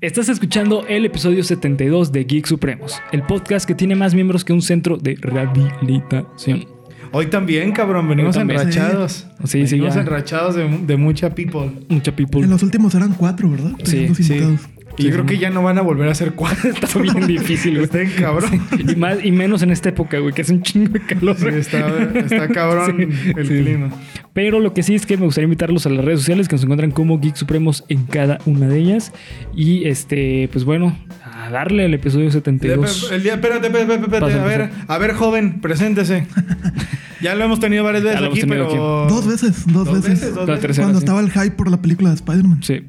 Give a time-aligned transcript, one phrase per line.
[0.00, 4.52] Estás escuchando el episodio 72 de Geek Supremos, el podcast que tiene más miembros que
[4.52, 6.64] un centro de rehabilitación.
[7.12, 8.60] Hoy también, cabrón, venimos también.
[8.60, 9.26] enrachados.
[9.44, 10.00] Sí, sí, venimos ya.
[10.02, 11.70] enrachados de, de mucha people.
[11.88, 12.40] Mucha people.
[12.42, 13.72] En los últimos eran cuatro, ¿verdad?
[13.84, 14.32] Sí, Sí.
[14.34, 14.60] invitados.
[14.96, 16.70] Y yo creo que ya no van a volver a ser cuatro.
[16.74, 17.84] Está bien difícil, güey.
[17.84, 18.50] Está bien cabrón.
[18.78, 21.36] Y, más, y menos en esta época, güey, que es un chingo de calor.
[21.38, 21.88] Sí, está,
[22.18, 23.62] está cabrón Sí, el sí.
[23.62, 23.90] clima.
[24.32, 26.62] Pero lo que sí es que me gustaría invitarlos a las redes sociales que nos
[26.62, 29.12] encuentran como Geek Supremos en cada una de ellas.
[29.54, 33.10] Y este, pues bueno, a darle al episodio 72.
[33.12, 36.26] El día, espérate, espérate, espérate, a ver, a ver, joven, preséntese.
[37.20, 39.06] ya lo hemos tenido varias veces aquí, tenido pero.
[39.08, 40.10] Dos veces, dos, Dos veces.
[40.20, 40.60] veces, dos La veces.
[40.62, 40.84] tercera.
[40.86, 41.04] Cuando sí.
[41.04, 42.62] estaba el hype por la película de Spider-Man.
[42.62, 42.82] Sí.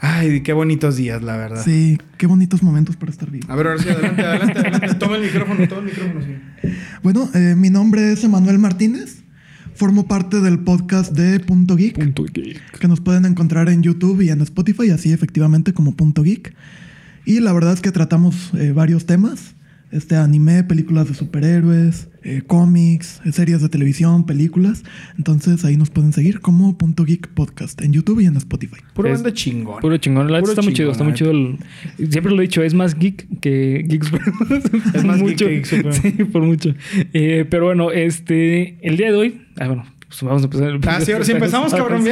[0.00, 1.60] Ay, qué bonitos días, la verdad.
[1.64, 3.46] Sí, qué bonitos momentos para estar vivo.
[3.52, 4.94] A ver, ahora sí, adelante, adelante, adelante.
[4.94, 6.68] Toma el micrófono, toma el micrófono, sí.
[7.02, 9.17] Bueno, eh, mi nombre es Emanuel Martínez.
[9.78, 12.80] Formo parte del podcast de Punto Geek, Punto geek.
[12.80, 16.52] que nos pueden encontrar en YouTube y en Spotify, así efectivamente como Punto Geek.
[17.24, 19.54] Y la verdad es que tratamos eh, varios temas.
[19.92, 24.82] Este anime, películas de superhéroes, eh, cómics, series de televisión, películas.
[25.16, 28.80] Entonces ahí nos pueden seguir como Punto Geek Podcast en YouTube y en Spotify.
[28.94, 29.80] Puro Es- banda chingón.
[29.80, 30.26] Puro chingón.
[30.30, 31.30] La neta Puro está muy chido, está muy chido.
[31.30, 31.58] el-
[32.10, 34.04] Siempre lo he dicho, es más geek que Geek.
[34.94, 35.46] Es más geek mucho.
[35.46, 35.92] que Geek.
[35.92, 36.74] Sí, por mucho.
[37.12, 40.78] Eh, pero bueno, este, el día de hoy, ah, bueno, pues vamos a empezar.
[40.86, 42.10] Ah, sí, ahora sí empezamos, cabrón, Sí.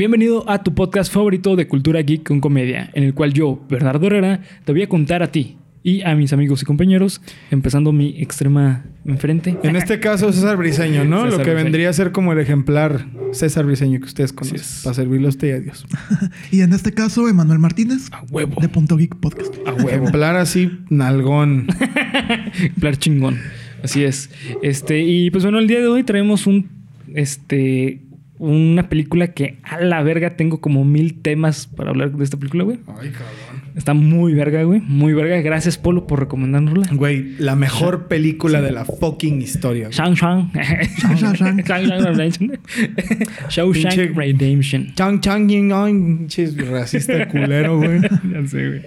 [0.00, 4.06] Bienvenido a tu podcast favorito de cultura geek con comedia, en el cual yo, Bernardo
[4.06, 7.20] Herrera, te voy a contar a ti y a mis amigos y compañeros,
[7.50, 9.58] empezando mi extrema enfrente.
[9.62, 11.24] En este caso, César Briseño, ¿no?
[11.24, 11.64] César Lo que Briseño.
[11.64, 14.62] vendría a ser como el ejemplar César Briseño que ustedes conocen.
[14.84, 15.84] Para servirle a usted y a Dios.
[16.50, 18.58] Y en este caso, Emanuel Martínez, A huevo.
[18.58, 19.54] de Punto Geek Podcast.
[19.66, 19.90] A huevo.
[19.90, 21.66] Ejemplar así, nalgón.
[22.54, 23.38] Ejemplar chingón.
[23.84, 24.30] Así es.
[24.62, 26.70] Este, y pues bueno, el día de hoy traemos un.
[27.14, 28.00] Este.
[28.42, 32.64] Una película que a la verga tengo como mil temas para hablar de esta película,
[32.64, 32.78] güey.
[32.86, 33.70] Ay, cabrón.
[33.76, 34.80] Está muy verga, güey.
[34.80, 35.38] Muy verga.
[35.42, 36.88] Gracias, Polo, por recomendárnosla.
[36.90, 39.88] Güey, la mejor película de la fucking historia.
[39.88, 39.94] güey.
[39.94, 40.50] Shang Shang.
[41.36, 41.62] Shang.
[41.64, 42.58] Shang Redemption.
[43.50, 44.94] Shawshank Redemption.
[44.94, 48.00] Chang Chang Ying pinches racista culero, güey.
[48.00, 48.82] Ya sé, güey.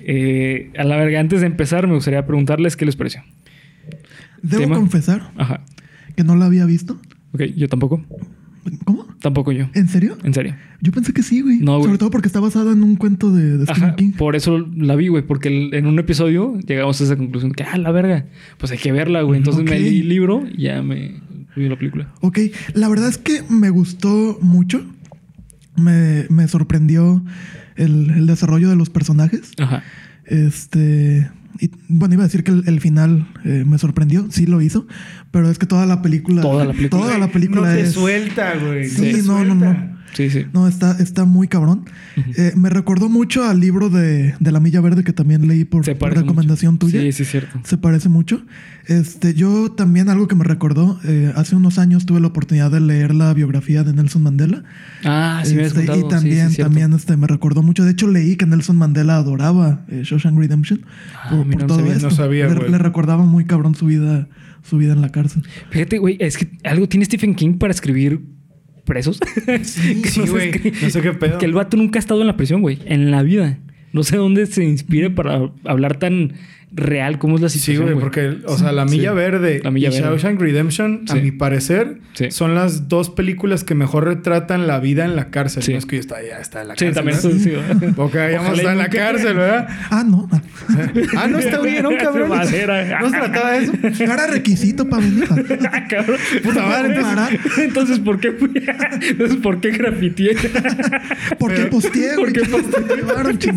[0.00, 3.22] Eh, a la verga, antes de empezar, me gustaría preguntarles qué les pareció.
[4.42, 4.76] Debo Tema.
[4.76, 5.60] confesar Ajá.
[6.16, 6.98] que no la había visto.
[7.32, 8.04] Ok, yo tampoco.
[8.84, 9.06] ¿Cómo?
[9.20, 9.66] Tampoco yo.
[9.74, 10.16] ¿En serio?
[10.22, 10.54] En serio.
[10.80, 11.58] Yo pensé que sí, güey.
[11.58, 11.84] No, güey.
[11.84, 14.12] Sobre todo porque está basada en un cuento de, de Stephen Ajá, King.
[14.12, 17.76] por eso la vi, güey, porque en un episodio llegamos a esa conclusión que, ah,
[17.78, 18.26] la verga,
[18.58, 19.38] pues hay que verla, güey.
[19.38, 21.20] Entonces me leí el libro y ya me
[21.56, 22.12] vi la película.
[22.20, 22.38] Ok,
[22.74, 24.84] la verdad es que me gustó mucho.
[25.76, 27.22] Me, me sorprendió
[27.76, 29.52] el, el desarrollo de los personajes.
[29.58, 29.82] Ajá.
[30.26, 31.30] Este.
[31.60, 34.86] Y, bueno, iba a decir que el, el final eh, me sorprendió, sí lo hizo,
[35.30, 36.40] pero es que toda la película.
[36.42, 37.02] Toda la película.
[37.02, 37.92] Toda la película no te es.
[37.92, 38.88] suelta, güey.
[38.88, 39.54] Sí, te no, no, suelta.
[39.54, 39.99] no.
[40.14, 40.46] Sí, sí.
[40.52, 41.84] No, está, está muy cabrón.
[42.36, 45.82] Eh, me recordó mucho al libro de, de La Milla Verde que también leí por,
[45.98, 46.86] por recomendación mucho.
[46.86, 47.00] tuya.
[47.00, 47.60] Sí, sí, cierto.
[47.64, 48.42] Se parece mucho.
[48.86, 52.80] Este, yo también algo que me recordó, eh, hace unos años tuve la oportunidad de
[52.80, 54.64] leer la biografía de Nelson Mandela.
[55.04, 56.06] Ah, sí me Este, contado.
[56.06, 57.84] y también, sí, sí, también este, me recordó mucho.
[57.84, 60.80] De hecho, leí que Nelson Mandela adoraba eh, Shawshank Redemption
[61.14, 61.92] Ah, mira, no todo sabía.
[61.94, 62.08] esto.
[62.08, 64.28] No sabía, le, le recordaba muy cabrón su vida,
[64.68, 65.44] su vida en la cárcel.
[65.70, 68.20] Fíjate, güey, es que algo tiene Stephen King para escribir
[68.90, 69.20] presos.
[69.62, 70.50] Sí, güey.
[70.82, 71.38] No sé qué pedo.
[71.38, 73.58] Que el vato nunca ha estado en la prisión, güey, en la vida.
[73.92, 76.32] No sé dónde se inspire para hablar tan
[76.72, 77.86] real como es la Sí, situación.
[77.86, 79.16] güey, porque, o sea, La Milla Sí.
[79.16, 80.06] Verde La Milla y Verde.
[80.06, 81.20] Shawshank Redemption, a Sí.
[81.20, 82.30] mi parecer, Sí.
[82.30, 85.62] son las dos películas que mejor retratan la vida en la cárcel.
[85.64, 85.72] Sí.
[85.72, 86.94] No es que yo está, ya está en la Sí, cárcel.
[86.94, 87.28] también ¿no?
[87.30, 87.92] eso sí.
[87.96, 89.68] Ok, ya estar y en la cárcel, ¿verdad?
[89.90, 90.28] Ah, no.
[91.16, 92.28] Ah, no está bien, ¿no, cabrón?
[92.28, 93.72] No se trataba de eso.
[93.82, 95.24] No era requisito para venir.
[95.72, 96.18] Ah, cabrón.
[96.42, 98.50] Puta madre, entonces- Entonces, ¿por qué fui?
[99.08, 100.36] Entonces, ¿por qué grafiteé?
[101.38, 102.32] ¿Por qué posteé, ¿Por güey?
[102.32, 103.52] qué ¿Qué posteé?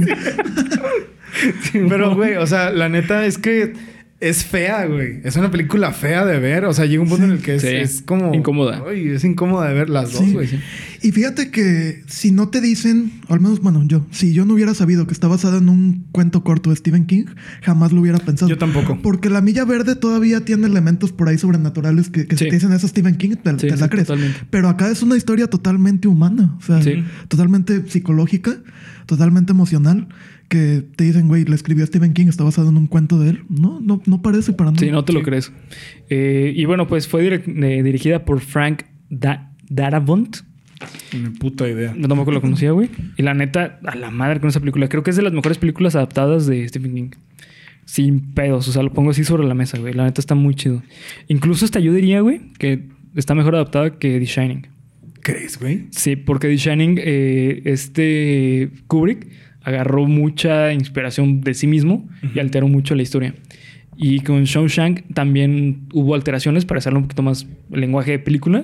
[1.90, 3.74] Pero, güey, o sea, la neta es que
[4.20, 5.20] es fea, güey.
[5.26, 6.64] Es una película fea de ver.
[6.64, 7.68] O sea, llega un punto en el que es, Sí.
[7.68, 8.34] es como...
[8.34, 8.82] Incómoda.
[8.94, 10.32] Es incómoda de ver las dos, Sí.
[10.32, 10.48] güey.
[11.02, 14.54] Y fíjate que si no te dicen, o al menos, bueno, yo, si yo no
[14.54, 17.26] hubiera sabido que está basada en un cuento corto de Stephen King,
[17.64, 18.48] jamás lo hubiera pensado.
[18.50, 18.98] Yo tampoco.
[19.02, 22.46] Porque la milla verde todavía tiene elementos por ahí sobrenaturales que, que Sí.
[22.46, 24.08] si te dicen eso Stephen King, te, Sí, te sí, la crees.
[24.08, 24.40] totalmente.
[24.50, 27.04] Pero acá es una historia totalmente humana, o sea, Sí.
[27.28, 28.56] totalmente psicológica,
[29.06, 30.08] totalmente emocional.
[30.54, 33.44] Que te dicen, güey, le escribió Stephen King, está basado en un cuento de él.
[33.50, 34.80] No, no, no parece para nada.
[34.86, 35.52] Sí, no te lo crees.
[36.12, 40.38] Eh, y bueno, pues fue eh, dirigida por Frank Da- Darabont.
[41.12, 41.96] Ni puta idea.
[41.98, 42.90] Yo tampoco lo conocía, güey.
[43.18, 44.90] Y la neta, a la madre con esa película.
[44.90, 47.10] Creo que es de las mejores películas adaptadas de Stephen King.
[47.86, 48.68] Sin pedos.
[48.68, 49.96] O sea, lo pongo así sobre la mesa, güey.
[49.96, 50.84] La neta está muy chido.
[51.30, 54.68] Incluso hasta yo diría, güey, que está mejor adaptada que The Shining.
[55.22, 55.88] ¿Crees, güey?
[55.90, 59.28] Sí, porque The Shining, eh, este Kubrick
[59.64, 63.34] agarró mucha inspiración de sí mismo y alteró mucho la historia.
[63.96, 68.64] Y con Shawshank también hubo alteraciones para hacerlo un poquito más el lenguaje de película.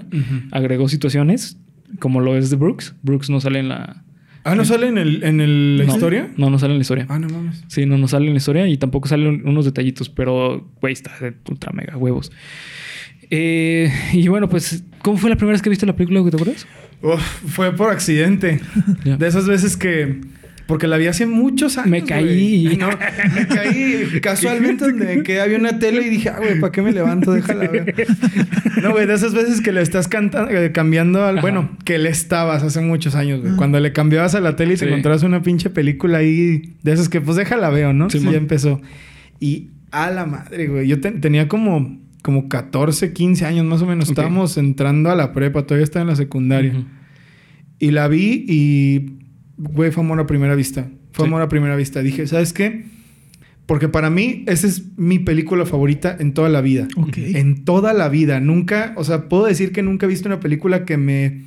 [0.52, 1.58] Agregó situaciones
[2.00, 2.96] como lo es de Brooks.
[3.04, 4.04] Brooks no sale en la...
[4.44, 6.30] Ah, ¿no sale en, el, en el- la No, historia?
[6.38, 7.06] No, no sale en la historia.
[7.10, 7.64] Ah, no mames.
[7.68, 11.12] Sí, no, no sale en la historia y tampoco salen unos detallitos, pero, güey, está
[11.20, 12.32] de ultra mega huevos.
[13.30, 16.22] Eh, y bueno, pues, ¿cómo fue la primera vez que viste la película?
[16.30, 16.66] ¿Te acuerdas?
[17.02, 18.60] Uf, fue por accidente.
[19.04, 20.22] De esas veces que...
[20.70, 21.90] Porque la vi hace muchos años.
[21.90, 22.78] Me caí.
[22.80, 26.82] No, me caí casualmente donde que había una tele y dije, ah, güey, ¿para qué
[26.84, 27.34] me levanto?
[27.34, 27.94] Déjala ver.
[28.84, 31.40] No, güey, de esas veces que le estás cantando, eh, cambiando al.
[31.40, 31.42] Ajá.
[31.42, 33.56] Bueno, que le estabas hace muchos años, güey.
[33.58, 34.90] Cuando le cambiabas a la tele y te Sí.
[34.90, 38.10] encontrabas una pinche película ahí de esas que, pues déjala veo, ¿no?
[38.10, 38.80] Sí, Sí, ya empezó.
[39.40, 40.88] Y a la madre, güey.
[40.88, 44.08] Yo te- tenía como, como 14, 15 años más o menos.
[44.08, 46.72] Estábamos entrando a la prepa, todavía estaba en la secundaria.
[46.72, 46.86] Ujú.
[47.80, 49.20] Y la vi y,
[49.60, 50.88] güey, fue amor a primera vista.
[51.12, 51.28] Fue Sí.
[51.30, 52.02] amor a primera vista.
[52.02, 52.86] Dije, ¿sabes qué?
[53.66, 56.88] Porque para mí, esa es mi película favorita en toda la vida.
[56.98, 57.18] Ok.
[57.18, 58.40] En toda la vida.
[58.40, 61.42] Nunca, o sea, puedo decir que nunca he visto una película que me,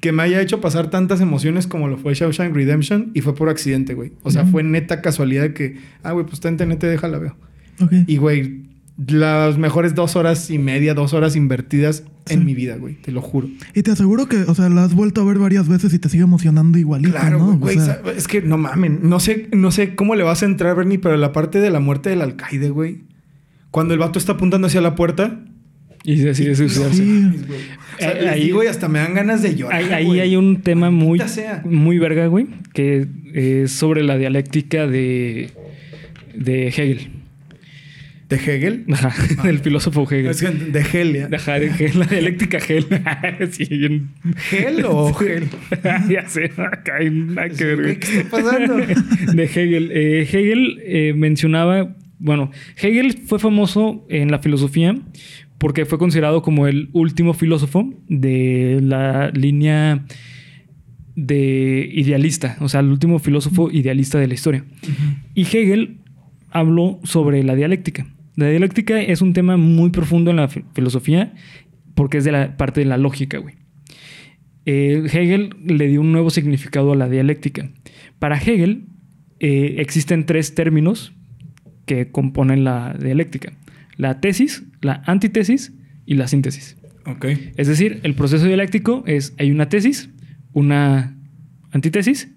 [0.00, 3.48] que me haya hecho pasar tantas emociones como lo fue Shawshank Redemption y fue por
[3.48, 4.12] accidente, güey.
[4.22, 7.36] O sea, fue neta casualidad de que, ah, güey, pues está en TNT, déjala veo.
[7.80, 7.92] Ok.
[8.06, 8.60] Y, güey,
[8.96, 12.34] las mejores dos horas y media, dos horas invertidas Sí.
[12.34, 12.94] en mi vida, güey.
[12.94, 13.48] Te lo juro.
[13.74, 16.08] Y te aseguro que, o sea, la has vuelto a ver varias veces y te
[16.08, 17.48] sigue emocionando igualito, Claro, ¿no?
[17.50, 17.78] O güey.
[17.78, 19.00] sea, es que no mamen.
[19.02, 21.80] No sé, no sé cómo le vas a entrar, Bernie, pero la parte de la
[21.80, 23.00] muerte del alcaide, güey.
[23.70, 25.40] Cuando el vato está apuntando hacia la puerta.
[26.06, 26.96] Y decide suicidarse.
[26.96, 27.30] Sí.
[27.46, 27.60] güey.
[27.96, 29.78] O sea, Eh, ahí- digo y hasta me dan ganas de llorar.
[29.82, 30.20] Ahí, ahí güey.
[30.20, 31.62] hay un tema muy, sea.
[31.66, 35.50] muy verga, güey, que es sobre la dialéctica de,
[36.34, 37.10] de Hegel.
[38.28, 38.84] ¿De Hegel?
[38.92, 40.26] Ajá, del filósofo Hegel.
[40.26, 41.34] Es de Hegel.
[41.34, 42.86] Ajá, de Hegel, la dialéctica Hegel.
[43.50, 44.10] sí, bien.
[44.50, 45.48] ¿Hegel o Hegel?
[46.08, 47.98] ya sé, acá hay nada que ver.
[47.98, 48.76] ¿Qué está pasando?
[48.76, 49.90] de Hegel.
[49.92, 52.50] Eh, Hegel eh, mencionaba, bueno,
[52.80, 54.96] Hegel fue famoso en la filosofía
[55.58, 60.04] porque fue considerado como el último filósofo de la línea
[61.16, 64.64] de idealista, o sea, el último filósofo idealista de la historia.
[65.34, 65.98] Y Hegel
[66.54, 68.06] habló sobre la dialéctica.
[68.36, 71.34] La dialéctica es un tema muy profundo en la fi- filosofía
[71.94, 73.54] porque es de la parte de la lógica, güey.
[74.66, 77.70] Eh, Hegel le dio un nuevo significado a la dialéctica.
[78.18, 78.86] Para Hegel
[79.40, 81.12] eh, existen tres términos
[81.86, 83.52] que componen la dialéctica.
[83.96, 85.74] La tesis, la antítesis
[86.06, 86.76] y la síntesis.
[87.06, 87.26] ok.
[87.56, 90.10] Es decir, el proceso dialéctico es hay una tesis,
[90.52, 91.16] una
[91.70, 92.32] antítesis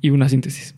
[0.00, 0.76] y una síntesis.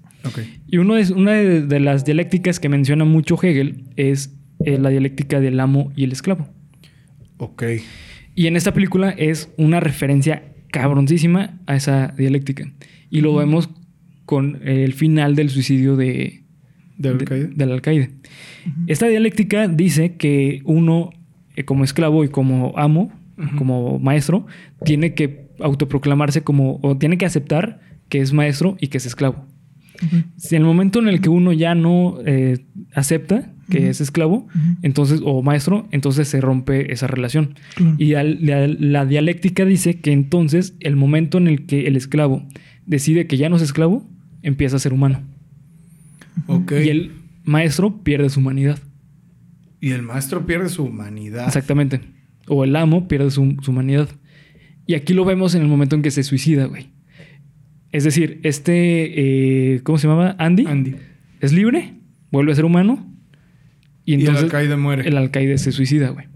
[0.67, 4.35] Y uno una de, de las dialécticas que menciona mucho Hegel es
[4.65, 6.49] eh, la dialéctica del amo y el esclavo.
[7.39, 7.65] Ok.
[8.35, 12.73] Y en esta película es una referencia cabroncísima a esa dialéctica.
[13.11, 13.71] Y lo vemos
[14.25, 16.43] con el final del suicidio de,
[16.97, 17.47] ¿Del de- alcaide?
[17.55, 18.11] del alcaide.
[18.87, 21.11] Esta dialéctica dice que uno,
[21.57, 23.13] eh, como esclavo y como amo,
[23.59, 24.47] como maestro,
[24.85, 29.47] tiene que autoproclamarse como, o tiene que aceptar que es maestro y que es esclavo.
[30.37, 32.65] Si en el momento en el que uno ya no eh,
[32.95, 34.47] acepta que es esclavo,
[34.83, 37.55] entonces, o maestro, entonces se rompe esa relación.
[37.77, 37.95] Claro.
[37.99, 42.47] Y al- la, la dialéctica dice que entonces el momento en el que el esclavo
[42.87, 44.07] decide que ya no es esclavo,
[44.43, 45.23] empieza a ser humano.
[46.47, 46.73] Ok.
[46.85, 47.13] Y el
[47.45, 48.79] maestro pierde su humanidad.
[49.81, 51.47] Y el maestro pierde su humanidad.
[51.47, 52.01] Exactamente.
[52.49, 54.09] O el amo pierde su, su humanidad.
[54.87, 56.89] Y aquí lo vemos en el momento en que se suicida, güey.
[57.95, 60.35] Es decir, este, eh, ¿cómo se llamaba?
[60.41, 60.97] Andy, Andy.
[61.41, 61.95] es libre,
[62.33, 63.09] vuelve a ser humano.
[64.05, 65.07] Y Y, el entonces alcaide muere.
[65.09, 66.27] el alcaide se suicida, güey.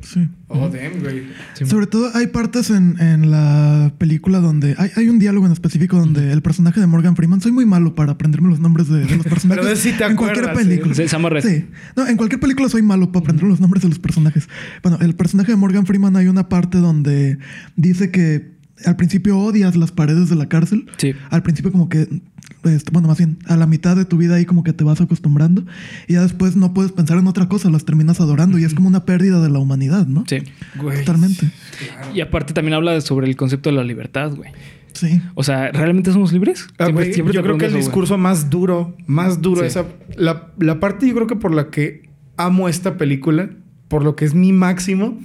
[0.00, 0.28] Sí.
[0.48, 1.22] Oh, damn, güey.
[1.54, 5.52] Sí, Sobre todo hay partes en, en la película donde hay, hay un diálogo en
[5.52, 9.04] específico donde el personaje de Morgan Freeman, soy muy malo para aprenderme los nombres de,
[9.06, 9.64] de los personajes.
[9.64, 10.94] Pero sí te en cualquier película.
[11.30, 11.44] Red.
[11.44, 11.66] Sí.
[11.96, 14.48] No, en cualquier película soy malo para aprender los nombres de los personajes.
[14.82, 17.38] Bueno, el personaje de Morgan Freeman hay una parte donde
[17.76, 18.53] dice que
[18.84, 20.86] al principio odias las paredes de la cárcel.
[20.96, 21.12] Sí.
[21.30, 22.08] Al principio como que,
[22.64, 25.00] este, bueno, más bien, a la mitad de tu vida ahí como que te vas
[25.00, 25.64] acostumbrando
[26.08, 28.88] y ya después no puedes pensar en otra cosa, las terminas adorando y es como
[28.88, 30.24] una pérdida de la humanidad, ¿no?
[30.28, 30.38] Sí.
[30.80, 30.98] Güey.
[31.00, 31.50] Totalmente.
[31.78, 32.14] Claro.
[32.14, 34.50] Y aparte también habla de- sobre el concepto de la libertad, güey.
[34.92, 35.20] Sí.
[35.34, 36.66] O sea, ¿realmente somos libres?
[36.78, 37.82] Ah, Siempre- güey, siempre te yo creo que el güey.
[37.82, 39.66] discurso más duro, más duro, Sí.
[39.66, 43.50] esa, la, la parte yo creo que por la que amo esta película,
[43.88, 45.18] por lo que es mi máximo,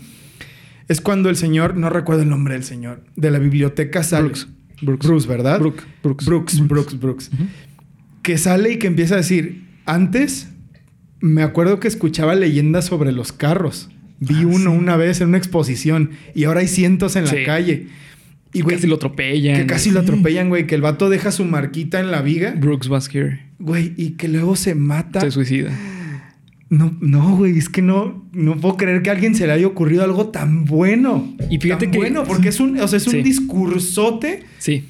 [0.89, 4.23] es cuando el señor, no recuerdo el nombre del señor, de la biblioteca sale.
[4.25, 4.47] Brooks.
[4.81, 5.05] Brooks.
[5.07, 5.59] Bruce, ¿verdad?
[5.59, 5.85] Brooks.
[6.25, 7.31] Brooks, Brooks, Brooks.
[8.21, 10.49] Que sale y que empieza a decir, antes
[11.21, 13.89] me acuerdo que escuchaba leyendas sobre los carros.
[14.19, 14.77] Vi Ah, uno sí.
[14.77, 17.37] una vez en una exposición y ahora hay cientos en Sí.
[17.37, 17.87] la calle.
[18.51, 19.55] Y güey, casi lo atropellan.
[19.57, 22.87] que casi lo atropellan, güey, que el vato deja su marquita en la viga, Brooks
[22.87, 25.21] Basker güey, y que luego se mata.
[25.21, 25.71] se suicida.
[26.69, 29.65] No, no, güey, es que no, no puedo creer que a alguien se le haya
[29.65, 31.35] ocurrido algo tan bueno.
[31.49, 33.21] Y fíjate Tan que- bueno, porque es un, o sea, es un Sí.
[33.23, 34.85] discursote Sí,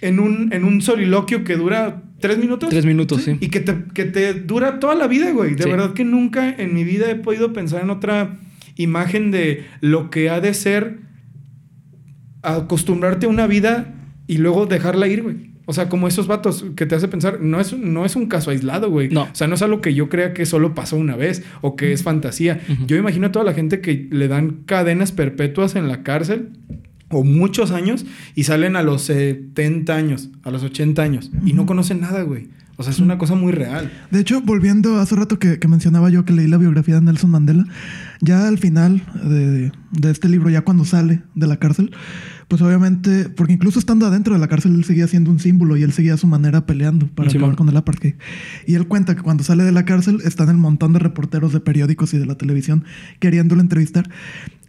[0.00, 2.68] en un, en un soliloquio que dura tres minutos.
[2.70, 3.36] tres minutos, sí.
[3.40, 5.54] Y que te, que te dura toda la vida, güey.
[5.54, 5.70] De Sí.
[5.70, 8.36] verdad que nunca en mi vida he podido pensar en otra
[8.76, 10.98] imagen de lo que ha de ser
[12.42, 13.94] acostumbrarte a una vida
[14.26, 15.49] y luego dejarla ir, güey.
[15.70, 18.50] O sea, como esos vatos que te hace pensar, no es, no es un caso
[18.50, 19.08] aislado, güey.
[19.08, 19.22] No.
[19.22, 21.92] O sea, no es algo que yo crea que solo pasó una vez o que
[21.92, 22.60] es fantasía.
[22.68, 22.86] Ujú.
[22.88, 26.48] Yo imagino a toda la gente que le dan cadenas perpetuas en la cárcel
[27.08, 31.66] o muchos años y salen a los 70 años, a los 80 años y no
[31.66, 32.48] conocen nada, güey.
[32.76, 33.92] O sea, es una cosa muy real.
[34.10, 37.30] De hecho, volviendo hace rato que, que mencionaba yo que leí la biografía de Nelson
[37.30, 37.64] Mandela,
[38.20, 41.92] ya al final de, de este libro, ya cuando sale de la cárcel,
[42.50, 45.84] pues obviamente, porque incluso estando adentro de la cárcel, él seguía siendo un símbolo y
[45.84, 48.14] él seguía a su manera peleando para acabar con el apartheid.
[48.66, 51.60] Y él cuenta que cuando sale de la cárcel están el montón de reporteros de
[51.60, 52.82] periódicos y de la televisión
[53.20, 54.10] queriéndolo entrevistar.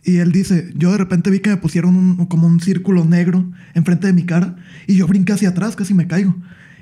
[0.03, 3.49] Y él dice, yo de repente vi que me pusieron un- como un círculo negro
[3.73, 6.35] enfrente de mi cara y yo brinqué hacia atrás, casi me caigo.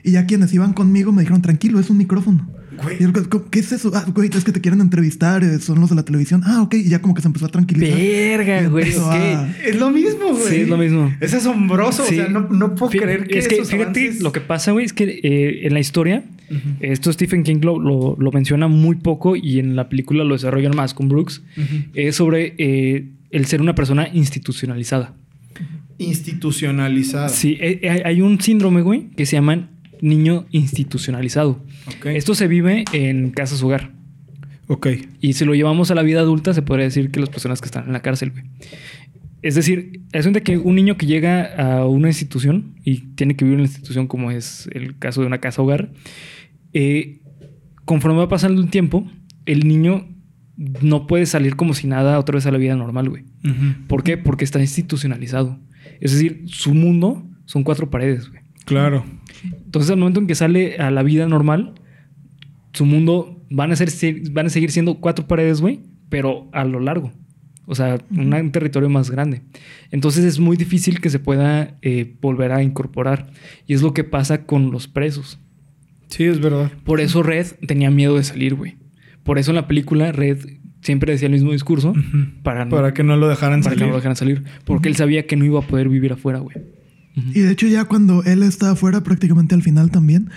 [0.03, 2.49] Y ya quienes iban conmigo me dijeron, tranquilo, es un micrófono.
[2.83, 2.97] Güey.
[2.99, 3.91] Y yo, "¿Cómo- ¿qué es eso?
[3.93, 6.41] Ah, güey, es que te quieren entrevistar, eh, son los de la televisión.
[6.45, 6.75] Ah, ok.
[6.75, 7.97] Y ya como que se empezó a tranquilizar.
[7.97, 8.89] Verga, güey.
[8.89, 9.73] Es que.
[9.77, 10.47] lo mismo, güey.
[10.47, 11.13] Sí, es lo mismo.
[11.19, 12.03] Es asombroso.
[12.05, 12.15] Sí.
[12.15, 14.41] O sea, no, no puedo Fí- creer que es que esos fíjate avances- lo que
[14.41, 16.23] pasa, güey, es que eh, en la historia,
[16.79, 20.75] esto Stephen King lo, lo- lo menciona muy poco y en la película lo desarrollan
[20.75, 21.41] más con Brooks,
[21.93, 25.13] es sobre eh, el ser una persona institucionalizada.
[25.97, 27.29] Institucionalizada.
[27.29, 29.69] Sí, hay un síndrome, güey, que se llama
[30.01, 31.63] niño institucionalizado.
[32.05, 33.91] Esto se vive en casas hogar.
[34.67, 34.87] Ok.
[35.19, 37.65] Y si lo llevamos a la vida adulta, se podría decir que las personas que
[37.65, 38.43] están en la cárcel, güey.
[39.41, 43.45] Es decir, es de que un niño que llega a una institución y tiene que
[43.45, 45.91] vivir en una institución como es el caso de una casa hogar,
[46.73, 47.21] eh,
[47.85, 49.09] conforme va pasando el tiempo,
[49.45, 50.07] el niño
[50.81, 53.23] no puede salir como si nada otra vez a la vida normal, güey.
[53.87, 54.17] ¿Por qué?
[54.17, 55.57] Porque está institucionalizado.
[56.01, 58.41] Es decir, su mundo son cuatro paredes, güey.
[58.65, 59.05] Claro.
[59.43, 61.73] Entonces, al momento en que sale a la vida normal,
[62.73, 63.89] su mundo van a, ser,
[64.31, 65.79] van a seguir siendo cuatro paredes, güey,
[66.09, 67.11] pero a lo largo.
[67.65, 69.43] O sea, un territorio más grande.
[69.91, 73.29] Entonces es muy difícil que se pueda eh, volver a incorporar.
[73.67, 75.39] Y es lo que pasa con los presos.
[76.07, 76.71] Sí, es verdad.
[76.83, 78.77] Por eso Red tenía miedo de salir, güey.
[79.23, 80.39] Por eso en la película Red
[80.81, 81.93] siempre decía el mismo discurso
[82.41, 83.85] para, no- Para que no lo dejaran para que salir.
[83.85, 84.43] no lo dejaran salir.
[84.65, 86.57] Porque él sabía que no iba a poder vivir afuera, güey.
[87.33, 90.29] Y de hecho ya cuando él está afuera, prácticamente al final también,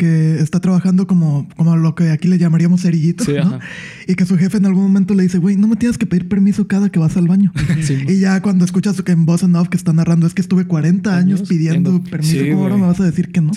[0.00, 3.58] que está trabajando como, como lo que aquí le llamaríamos cerillito, Sí, ¿no?
[4.06, 6.26] Y que su jefe en algún momento le dice, güey, no me tienes que pedir
[6.26, 7.52] permiso cada que vas al baño.
[7.82, 10.40] Sí, y ya cuando escuchas que en Voz en Off que está narrando, es que
[10.40, 13.52] estuve 40 años, Años pidiendo permiso, Sí, ¿cómo ahora me vas a decir que no?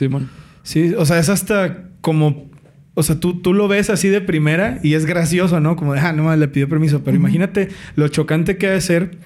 [0.63, 2.51] Sí, o sea, es hasta como.
[2.93, 5.75] O sea, tú, tú lo ves así de primera y es gracioso, ¿no?
[5.75, 7.03] Como de, ah, no, le pidió permiso.
[7.03, 9.17] Pero imagínate lo chocante que ha de ser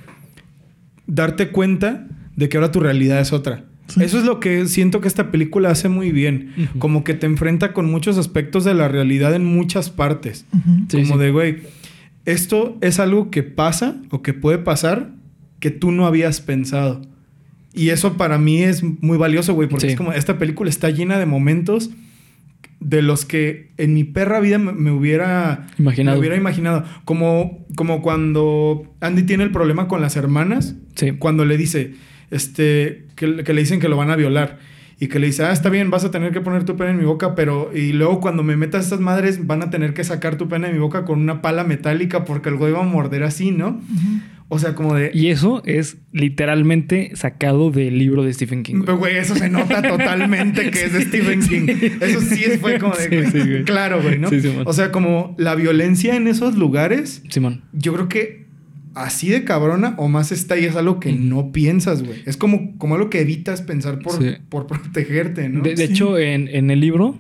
[1.08, 3.66] darte cuenta de que ahora tu realidad es otra.
[3.88, 4.02] Sí.
[4.04, 6.54] Eso es lo que siento que esta película hace muy bien.
[6.80, 10.46] Como que te enfrenta con muchos aspectos de la realidad en muchas partes.
[10.92, 11.20] Como sí.
[11.20, 11.58] de, güey,
[12.26, 15.12] esto es algo que pasa o que puede pasar
[15.60, 17.02] que tú no habías pensado.
[17.74, 19.92] Y eso para mí es muy valioso, güey, porque Sí.
[19.94, 21.92] es como esta película está llena de momentos
[22.80, 26.16] de los que en mi perra vida me, me hubiera Imaginado.
[26.16, 26.84] me hubiera imaginado.
[27.06, 31.12] Como, como cuando Andy tiene el problema con las hermanas, Sí.
[31.14, 31.94] cuando le dice,
[32.32, 34.60] este, que, que le dicen que lo van a violar.
[35.00, 36.98] Y que le dice, ah, está bien, vas a tener que poner tu pena en
[36.98, 37.70] mi boca, pero...
[37.72, 40.74] Y luego cuando me metas estas madres, van a tener que sacar tu pena de
[40.74, 43.68] mi boca con una pala metálica porque el güey va a morder así, ¿no?
[43.68, 44.20] Ujú.
[44.50, 45.12] O sea, como de...
[45.14, 48.76] Y eso es literalmente sacado del libro de Stephen King.
[48.76, 48.86] güey.
[48.86, 51.68] Pero, Güey, eso se nota totalmente que es de Stephen King.
[52.02, 53.30] Eso sí fue como de...
[53.30, 53.64] Sí, güey.
[53.66, 54.30] Claro, güey, ¿no?
[54.66, 57.62] O sea, como la violencia en esos lugares, Simón.
[57.72, 58.47] yo creo que
[59.04, 62.20] así de cabrona o más está y es algo que no piensas, güey.
[62.26, 64.36] Es como, como algo que evitas pensar por, Sí.
[64.50, 65.62] por protegerte, ¿no?
[65.62, 65.94] De, de Sí.
[65.94, 67.18] hecho, en, en el libro,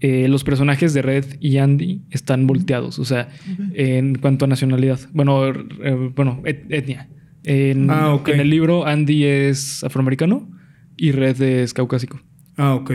[0.00, 2.98] eh, los personajes de Red y Andy están volteados.
[2.98, 3.28] O sea,
[3.74, 5.00] en cuanto a nacionalidad.
[5.12, 7.08] Bueno, eh, bueno, et- etnia.
[7.44, 8.28] En, Ah, ok.
[8.30, 10.48] en el libro, Andy es afroamericano
[10.96, 12.20] y Red es caucásico.
[12.56, 12.92] Ah, ok.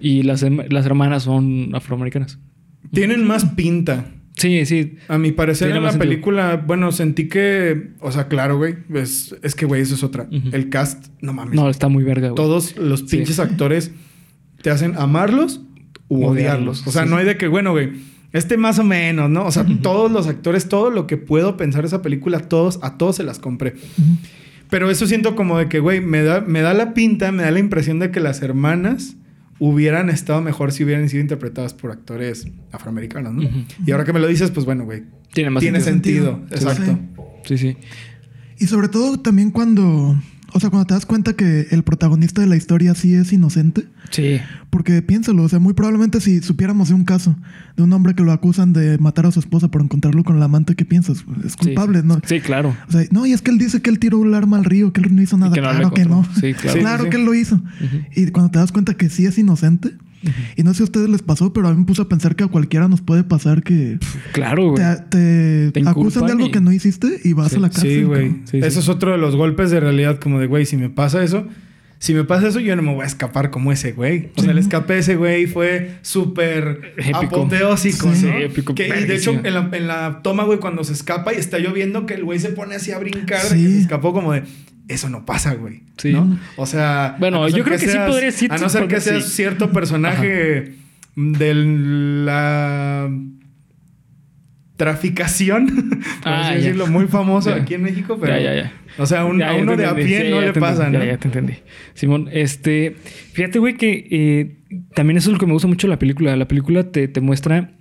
[0.00, 2.38] Y las, hem- las hermanas son afroamericanas.
[2.92, 4.06] Tienen más pinta.
[4.36, 4.96] Sí, sí.
[5.08, 6.10] A mi parecer en la sentido.
[6.10, 10.26] película, bueno, sentí que, o sea, claro, güey, es, es que, güey, eso es otra.
[10.52, 11.54] El cast, no mames.
[11.54, 12.36] No, está muy verga, güey.
[12.36, 13.16] Todos los Sí.
[13.18, 13.92] pinches actores
[14.62, 15.60] te hacen amarlos
[16.08, 16.86] u Odiarlos.
[16.86, 17.90] O sea, sí, no hay de que, bueno, güey,
[18.32, 19.44] Este más o menos, ¿no?
[19.44, 22.96] O sea, todos los actores, todo lo que puedo pensar de esa película, todos, a
[22.96, 23.74] todos se las compré.
[24.70, 27.50] Pero eso siento como de que, güey, me da, me da la pinta, me da
[27.50, 29.16] la impresión de que las hermanas
[29.64, 33.48] hubieran estado mejor si hubieran sido interpretadas por actores afroamericanos, ¿no?
[33.86, 35.04] Y ahora que me lo dices, pues bueno, güey.
[35.32, 36.40] Tiene más Tiene sentido.
[36.48, 36.56] sentido.
[36.56, 36.98] Exacto.
[37.44, 37.76] Sí, sí.
[38.58, 40.16] Y sobre todo también cuando,
[40.52, 43.86] o sea, cuando te das cuenta que el protagonista de la historia sí es inocente.
[44.10, 44.40] Sí.
[44.70, 47.36] Porque piénsalo, o sea, muy probablemente si supiéramos de un caso
[47.76, 50.46] de un hombre que lo acusan de matar a su esposa por encontrarlo con la
[50.46, 51.24] amante, ¿qué piensas?
[51.44, 52.06] Es culpable, sí.
[52.06, 52.20] ¿no?
[52.24, 52.76] Sí, claro.
[52.88, 54.92] O sea, no, y es que él dice que él tiró el arma al río,
[54.92, 55.54] que él no hizo nada.
[55.54, 56.26] que no claro que no.
[56.40, 56.78] Sí, claro.
[56.80, 57.60] claro que él lo hizo.
[58.14, 59.92] Y cuando te das cuenta que sí es inocente,
[60.56, 62.36] y no sé si a ustedes les pasó, pero a mí me puso a pensar
[62.36, 63.98] que a cualquiera nos puede pasar que
[64.32, 64.82] Claro, güey.
[65.10, 67.70] te, te Te acusan de algo y- que no hiciste y vas Sí, a la
[67.70, 67.90] cárcel.
[67.90, 68.30] Sí, güey.
[68.44, 68.78] Sí, eso sí.
[68.80, 71.46] es otro de los golpes de realidad, como de, güey, si me pasa eso,
[71.98, 74.30] si me pasa eso, yo no me voy a escapar como ese güey.
[74.36, 77.18] O sea, el escape de ese güey fue súper Épico.
[77.36, 78.26] apoteósico, Sí.
[78.26, 78.32] ¿no?
[78.38, 81.32] Sí, épico, Que- y de hecho, en la, en la toma, güey, cuando se escapa
[81.32, 84.32] y está lloviendo, que el güey se pone así a brincar, que se escapó como
[84.32, 84.42] de.
[84.92, 85.82] Eso no pasa, güey.
[85.96, 86.12] Sí.
[86.12, 86.38] ¿no?
[86.56, 87.16] O sea.
[87.18, 89.30] Bueno, no yo creo que sí podría- sí A no ser que seas sí.
[89.30, 90.74] cierto personaje
[91.16, 93.10] de la
[94.76, 95.66] traficación,
[96.22, 96.56] por Ah, así ya.
[96.58, 97.62] decirlo, muy famoso Ya.
[97.62, 98.72] aquí en México, pero Ya, ya, ya.
[98.98, 100.88] o sea, un- a uno de a pie Sí, no le pasa.
[100.90, 101.04] ¿no?
[101.04, 101.54] Ya, te entendí.
[101.94, 102.96] Simón, este...
[103.32, 104.56] Fíjate, güey, que eh,
[104.94, 106.36] también eso es lo que me gusta mucho de la película.
[106.36, 107.72] La película te, te muestra,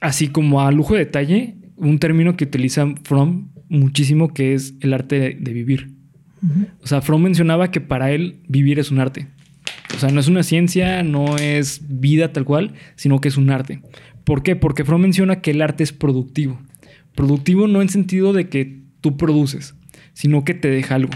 [0.00, 4.92] así como a lujo de detalle, un término que utiliza Fromm muchísimo, que es el
[4.92, 5.94] arte de, de vivir.
[6.80, 9.26] O sea, Fromm mencionaba que para él vivir es un arte.
[9.94, 13.50] O sea, no es una ciencia, no es vida tal cual, sino que es un
[13.50, 13.80] arte.
[14.24, 14.56] ¿Por qué?
[14.56, 16.60] Porque Fromm menciona que el arte es productivo.
[17.14, 19.74] Productivo no en sentido de que tú produces,
[20.12, 21.12] sino que te deja algo.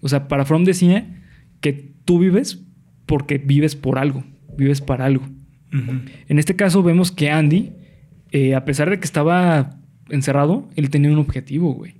[0.00, 1.22] O sea, para Fromm decía
[1.60, 1.72] que
[2.04, 2.64] tú vives
[3.06, 4.24] porque vives por algo,
[4.56, 5.24] vives para algo.
[6.28, 7.72] En este caso vemos que Andy,
[8.30, 9.80] eh, a pesar de que estaba
[10.10, 11.94] encerrado, él tenía un objetivo, güey.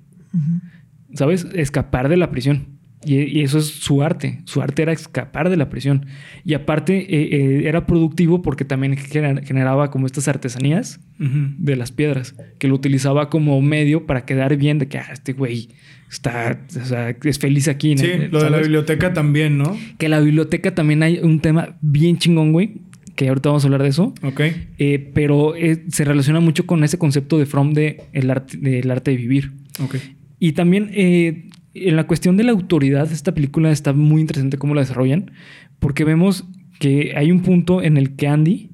[1.14, 1.46] ¿Sabes?
[1.54, 2.66] Escapar de la prisión.
[3.06, 4.40] Y, y eso es su arte.
[4.46, 6.06] Su arte era escapar de la prisión.
[6.42, 11.92] Y aparte eh, eh, era productivo porque también gener- generaba como estas artesanías de las
[11.92, 15.68] piedras, que lo utilizaba como medio para quedar bien de que ah, este güey
[16.10, 17.94] está, o sea, es feliz aquí.
[17.94, 18.00] ¿no?
[18.02, 19.76] Sí, lo de la biblioteca también, ¿no?
[19.98, 22.76] Que la biblioteca también hay un tema bien chingón, güey,
[23.16, 24.14] que ahorita vamos a hablar de eso.
[24.22, 24.40] Ok.
[24.78, 28.90] Eh, pero eh, se relaciona mucho con ese concepto de Fromm de el arte, del
[28.90, 29.52] arte de vivir.
[29.82, 29.96] Ok.
[30.38, 34.74] Y también eh, en la cuestión de la autoridad, esta película está muy interesante cómo
[34.74, 35.30] la desarrollan,
[35.78, 36.44] porque vemos
[36.80, 38.70] que hay un punto en el que Andy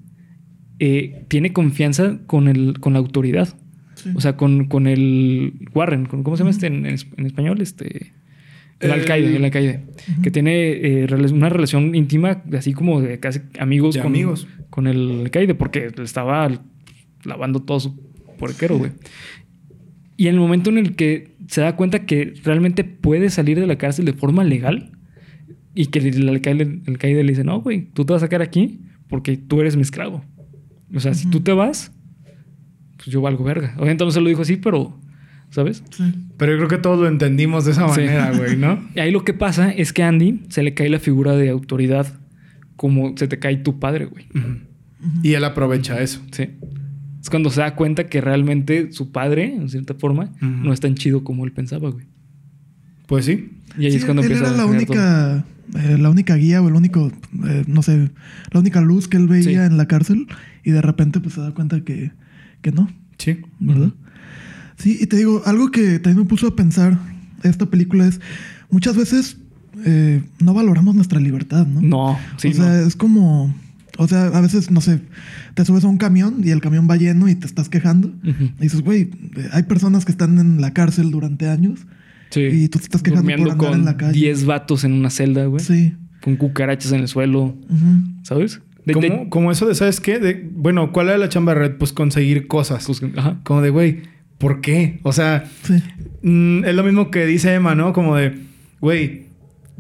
[1.29, 3.49] tiene confianza con, el, con la autoridad.
[3.95, 4.11] Sí.
[4.15, 7.27] O sea, con, con el Warren, con- ¿cómo se llama este en, en es- en
[7.27, 7.61] español?
[7.61, 8.13] Este,
[8.81, 9.85] el El- alcaide, el alcaide.
[10.23, 10.71] Que tiene
[11.03, 14.47] eh, una relación íntima, así como de casi amigos, De con, amigos.
[14.71, 16.51] con el alcaide, porque estaba
[17.25, 18.01] lavando todo su
[18.39, 18.93] porquero, güey.
[20.17, 23.67] Y en el momento en el que se da cuenta que realmente puede salir de
[23.67, 24.93] la cárcel de forma legal
[25.75, 28.43] y que el alcaide, el alcaide le dice, no, güey, tú te vas a sacar
[28.43, 30.25] aquí porque tú eres mi esclavo.
[30.95, 31.93] O sea, si tú te vas,
[32.97, 33.75] pues yo valgo verga.
[33.77, 34.99] Obviamente no se lo dijo así, pero,
[35.51, 35.83] ¿sabes?
[35.91, 36.05] Sí.
[36.37, 38.81] Pero yo creo que todos lo entendimos de esa manera, güey, ¿no?
[38.95, 41.49] Y ahí lo que pasa es que a Andy se le cae la figura de
[41.51, 42.07] autoridad
[42.77, 44.27] como se te cae tu padre, güey.
[45.23, 46.23] Y él aprovecha eso.
[46.33, 46.49] Sí.
[47.23, 50.95] Es cuando se da cuenta que realmente su padre, en cierta forma, no es tan
[50.95, 52.07] chido como él pensaba, güey.
[53.07, 53.51] Pues sí.
[53.79, 55.45] Y ahí Sí, es cuando él empieza era a la única,
[55.79, 57.13] eh, la única guía o el único,
[57.47, 58.11] eh, no sé,
[58.53, 59.55] la única luz que él veía Sí.
[59.55, 60.27] en la cárcel
[60.65, 62.13] y de repente pues se da cuenta que,
[62.63, 63.39] que no, Sí.
[63.59, 63.93] ¿verdad?
[64.81, 66.99] Sí, y te digo, algo que también me puso a pensar
[67.43, 68.21] esta película es,
[68.71, 69.37] muchas veces
[69.85, 71.81] eh, no valoramos nuestra libertad, ¿no?
[71.81, 72.75] No, sí, o sea, no.
[72.87, 73.55] es como,
[73.99, 75.01] o sea, a veces, no sé,
[75.55, 78.13] te subes a un camión y el camión va lleno y te estás quejando.
[78.25, 81.81] Y dices, güey, eh, hay personas que están en la cárcel durante años
[82.31, 82.43] Sí.
[82.43, 84.13] y tú te estás quejando por Durmiendo andar con en la calle.
[84.13, 85.65] 10 vatos en una celda, güey.
[85.65, 85.95] Sí.
[86.23, 87.57] Con cucarachas en el suelo.
[88.23, 88.61] ¿sabes?
[88.87, 90.19] De- Como, de- como eso de, ¿sabes qué?
[90.19, 91.77] De, bueno, ¿cuál era la chamba de red?
[91.77, 92.87] Pues conseguir cosas.
[92.87, 93.39] pues, ajá.
[93.45, 94.03] Como de, güey,
[94.41, 94.99] ¿por qué?
[95.05, 95.75] O sea, Sí.
[96.23, 97.93] mm, es lo mismo que dice Emma, ¿no?
[97.93, 98.35] Como de,
[98.81, 99.27] güey,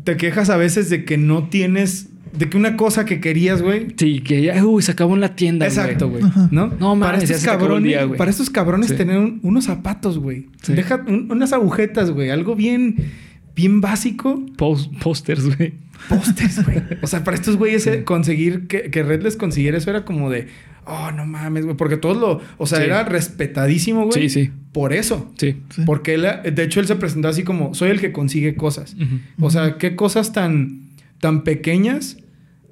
[0.04, 3.88] te quejas a veces de que no tienes, de que una cosa que querías, güey.
[3.96, 6.22] Sí, que ya, uy, se acabó en la tienda, Exacto, güey.
[6.50, 6.68] ¿No?
[6.78, 8.16] No para estos cabrones, día, güey.
[8.18, 8.96] para estos cabrones Sí.
[8.96, 10.46] tener un- unos zapatos, güey.
[10.62, 10.74] Sí.
[10.74, 12.30] Deja un- unas agujetas, güey.
[12.30, 12.96] Algo bien,
[13.56, 14.44] bien básico.
[14.56, 15.74] Pósters, güey.
[16.08, 16.78] Pósters, güey.
[17.02, 20.30] O sea, para estos güeyes eh, conseguir que, que Red les consiguiera eso era como
[20.30, 20.46] de,
[20.86, 21.76] oh, no mames, güey.
[21.76, 22.84] Porque todos lo, o sea, Sí.
[22.84, 24.28] era respetadísimo, güey.
[24.28, 24.50] Sí, sí.
[24.72, 25.32] Por eso.
[25.36, 25.56] Sí.
[25.70, 25.82] Sí.
[25.86, 28.94] Porque él, de hecho, él se presentó así como, soy el que consigue cosas.
[28.94, 29.46] Ujú.
[29.46, 30.82] O sea, qué cosas tan,
[31.20, 32.18] tan pequeñas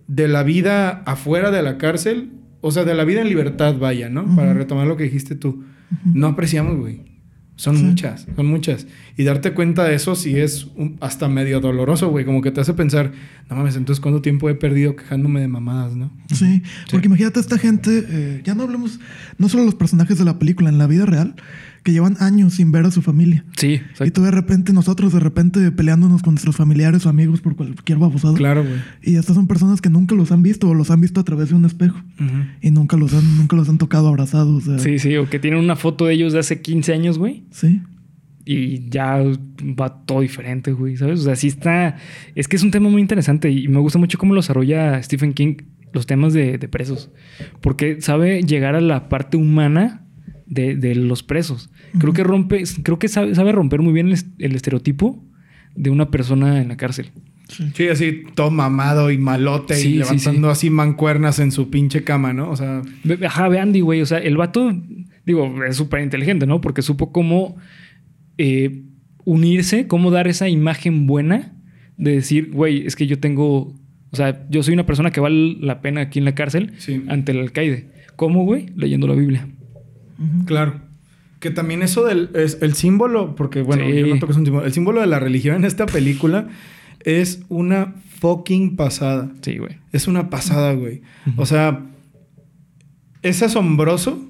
[0.07, 4.09] de la vida afuera de la cárcel o sea, de la vida en libertad, vaya,
[4.09, 4.35] ¿no?
[4.35, 4.59] Para Ujú.
[4.59, 5.63] retomar lo que dijiste tú.
[6.05, 7.03] No apreciamos, güey.
[7.55, 7.85] Son Sí.
[7.85, 8.87] muchas, son muchas.
[9.19, 12.25] Y darte cuenta de eso sí es un- hasta medio doloroso, güey.
[12.25, 13.11] Como que te hace pensar,
[13.51, 16.11] no mames, entonces cuánto tiempo he perdido quejándome de mamadas, ¿no?
[16.33, 19.01] Sí, porque imagínate esta gente, eh, ya no hablemos,
[19.37, 21.35] no solo los personajes de la película, en la vida real,
[21.83, 23.45] que llevan años sin ver a su familia.
[23.57, 24.13] Sí, Y exacto.
[24.13, 28.35] tú de repente, nosotros de repente peleándonos con nuestros familiares o amigos por cualquier babosado.
[28.35, 28.77] Claro, güey.
[29.03, 31.49] Y estas son personas que nunca los han visto o los han visto a través
[31.49, 32.01] de un espejo.
[32.63, 34.69] Y nunca los han, nunca los han tocado abrazados.
[34.69, 37.19] o sea, Sí, sí, o que tienen una foto de ellos de hace 15 años,
[37.19, 37.43] güey.
[37.51, 37.81] sí.
[38.51, 39.23] Y ya
[39.79, 41.21] va todo diferente, güey, ¿sabes?
[41.21, 41.97] O sea, sí está...
[42.35, 45.35] Es que es un tema muy interesante y me gusta mucho cómo lo desarrolla Stephen
[45.35, 45.57] King
[45.93, 47.11] los temas de, de presos.
[47.61, 50.07] Porque sabe llegar a la parte humana
[50.47, 51.69] de, de los presos.
[51.99, 52.63] Creo que rompe...
[52.83, 55.23] Creo que sabe, sabe romper muy bien el, est- el estereotipo
[55.75, 57.11] de una persona en la cárcel.
[57.75, 62.03] Sí, así todo mamado y malote Sí, y sí, levantando así mancuernas en su pinche
[62.03, 62.51] cama, ¿no?
[62.51, 64.01] O sea, Ve- Ajá, ve Andy, güey.
[64.01, 64.75] O sea, el vato,
[65.27, 66.61] digo, es súper inteligente, ¿no?
[66.63, 67.57] Porque supo cómo
[68.39, 68.83] eh,
[69.25, 71.53] unirse, cómo dar esa imagen buena
[71.97, 73.75] de decir, güey, es que yo tengo,
[74.11, 77.03] o sea, yo soy una persona que vale la pena aquí en la cárcel Sí.
[77.09, 77.91] ante el alcaide.
[78.17, 78.67] ¿Cómo, güey?
[78.77, 79.49] Leyendo la Biblia.
[80.47, 80.81] claro.
[81.41, 84.01] Que también eso del es el símbolo, porque bueno, Sí.
[84.01, 84.67] yo noto que es un símbolo.
[84.67, 86.49] El símbolo de la religión en esta película
[87.05, 89.31] es una fucking pasada.
[89.43, 89.77] Sí, güey.
[89.93, 91.03] Es una pasada, güey.
[91.37, 91.85] O sea,
[93.23, 94.25] es asombroso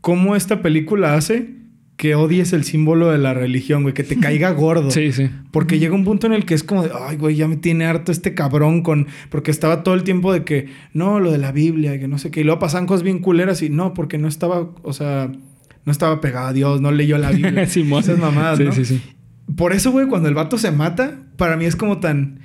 [0.00, 1.50] cómo esta película hace
[1.96, 4.90] que odies el símbolo de la religión, güey, que te caiga gordo.
[4.90, 5.30] Sí, sí.
[5.50, 7.86] Porque llega un punto en el que es como de, ay, güey, ya me tiene
[7.86, 9.06] harto este cabrón con.
[9.30, 12.18] Porque estaba todo el tiempo de que, no, lo de la Biblia, y que no
[12.18, 12.40] sé qué.
[12.40, 15.32] Y luego pasaban cosas bien culeras y no, porque no estaba, o sea,
[15.84, 17.66] no estaba pegado a Dios, no leyó la Biblia.
[17.66, 18.02] Simón.
[18.02, 18.72] Esas mamadas, sí, ¿no?
[18.72, 19.00] sí, sí.
[19.56, 22.40] Por eso, güey, cuando el vato se mata, para mí es como tan.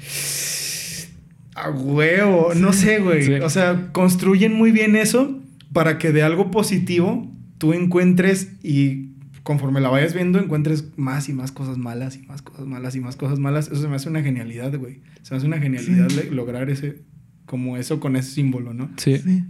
[1.55, 3.23] A huevo, no sé, güey.
[3.23, 3.33] Sí.
[3.33, 5.37] O sea, construyen muy bien eso
[5.73, 9.10] para que de algo positivo tú encuentres y
[9.43, 12.99] conforme la vayas viendo encuentres más y más cosas malas y más cosas malas y
[12.99, 13.67] más cosas malas.
[13.71, 15.01] Eso se me hace una genialidad, güey.
[15.23, 16.29] Se me hace una genialidad Sí.
[16.31, 17.01] lograr ese,
[17.45, 18.89] como eso con ese símbolo, ¿no?
[18.97, 19.17] Sí.
[19.17, 19.43] Sí.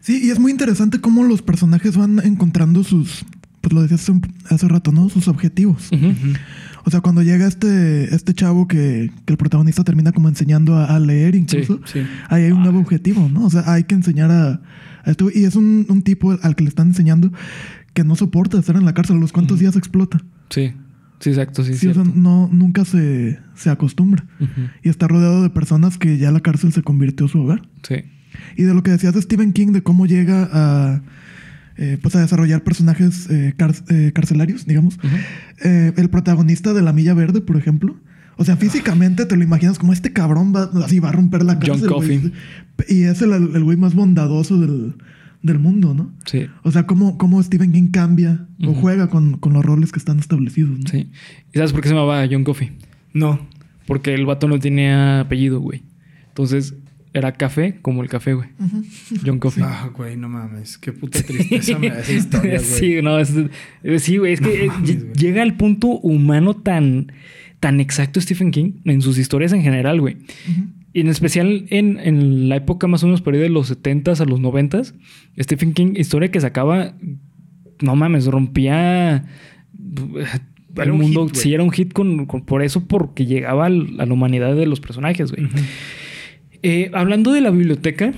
[0.00, 3.24] Sí, y es muy interesante cómo los personajes van encontrando sus,
[3.60, 5.08] pues lo decías hace, un- hace rato, ¿no?
[5.08, 5.90] Sus objetivos.
[6.84, 10.84] O sea, cuando llega este, este chavo que, que el protagonista termina como enseñando a,
[10.94, 12.00] a leer incluso, Sí.
[12.28, 13.44] ahí hay un nuevo objetivo, ¿no?
[13.46, 14.62] O sea, hay que enseñar a,
[15.04, 15.28] a esto.
[15.34, 17.32] Y es un, un tipo al que le están enseñando
[17.98, 19.16] que no soporta estar en la cárcel.
[19.16, 20.20] ¿A los cuantos días explota?
[20.50, 20.72] Sí.
[21.18, 21.64] Sí, exacto.
[21.64, 22.20] Sí, Sí, o sea, cierto.
[22.20, 24.24] no, nunca se, se acostumbra.
[24.84, 27.62] Y está rodeado de personas que ya la cárcel se convirtió su hogar.
[27.82, 27.96] Sí.
[28.56, 31.02] Y de lo que decías de Stephen King, de cómo llega a,
[31.76, 34.96] eh, pues a desarrollar personajes eh, car- eh, carcelarios, digamos.
[35.60, 37.96] El protagonista de La Milla Verde, por ejemplo.
[38.36, 41.54] O sea, físicamente te lo imaginas como este cabrón va, así va a romper la
[41.54, 41.88] John cárcel.
[41.90, 42.20] güey.
[42.20, 42.32] Coffey.
[42.88, 44.94] Y es el el güey más bondadoso del,
[45.42, 46.12] del mundo, ¿no?
[46.26, 46.46] Sí.
[46.62, 50.18] O sea, cómo, cómo Stephen King cambia o juega con, con los roles que están
[50.18, 50.88] establecidos, ¿no?
[50.88, 51.10] Sí.
[51.52, 52.72] ¿Y sabes por qué se llamaba John Coffey?
[53.12, 53.46] No.
[53.86, 55.82] Porque el vato no tenía apellido, güey.
[56.28, 56.74] Entonces
[57.14, 58.48] era café como el café, güey.
[59.24, 59.62] John Coffey.
[59.66, 60.76] Ah, güey, no mames.
[60.76, 62.64] Qué puta tristeza me da esa historia, güey.
[62.64, 63.32] sí, no, es,
[64.02, 64.34] sí, güey.
[64.34, 65.12] Es que No eh, mames, ll- güey.
[65.14, 67.10] llega al punto humano tan,
[67.60, 70.18] tan exacto Stephen King en sus historias en general, güey.
[70.92, 74.20] Y en especial en, en la época más o menos por ahí de los 70s
[74.20, 74.94] a los 90s,
[75.38, 76.94] Stephen King, historia que sacaba,
[77.82, 79.24] no mames, rompía
[80.76, 81.26] el un mundo.
[81.26, 84.56] hit, sí, era un hit con, con- por eso, porque llegaba al- a la humanidad
[84.56, 85.46] de los personajes, güey.
[86.62, 88.12] Eh, hablando de la biblioteca,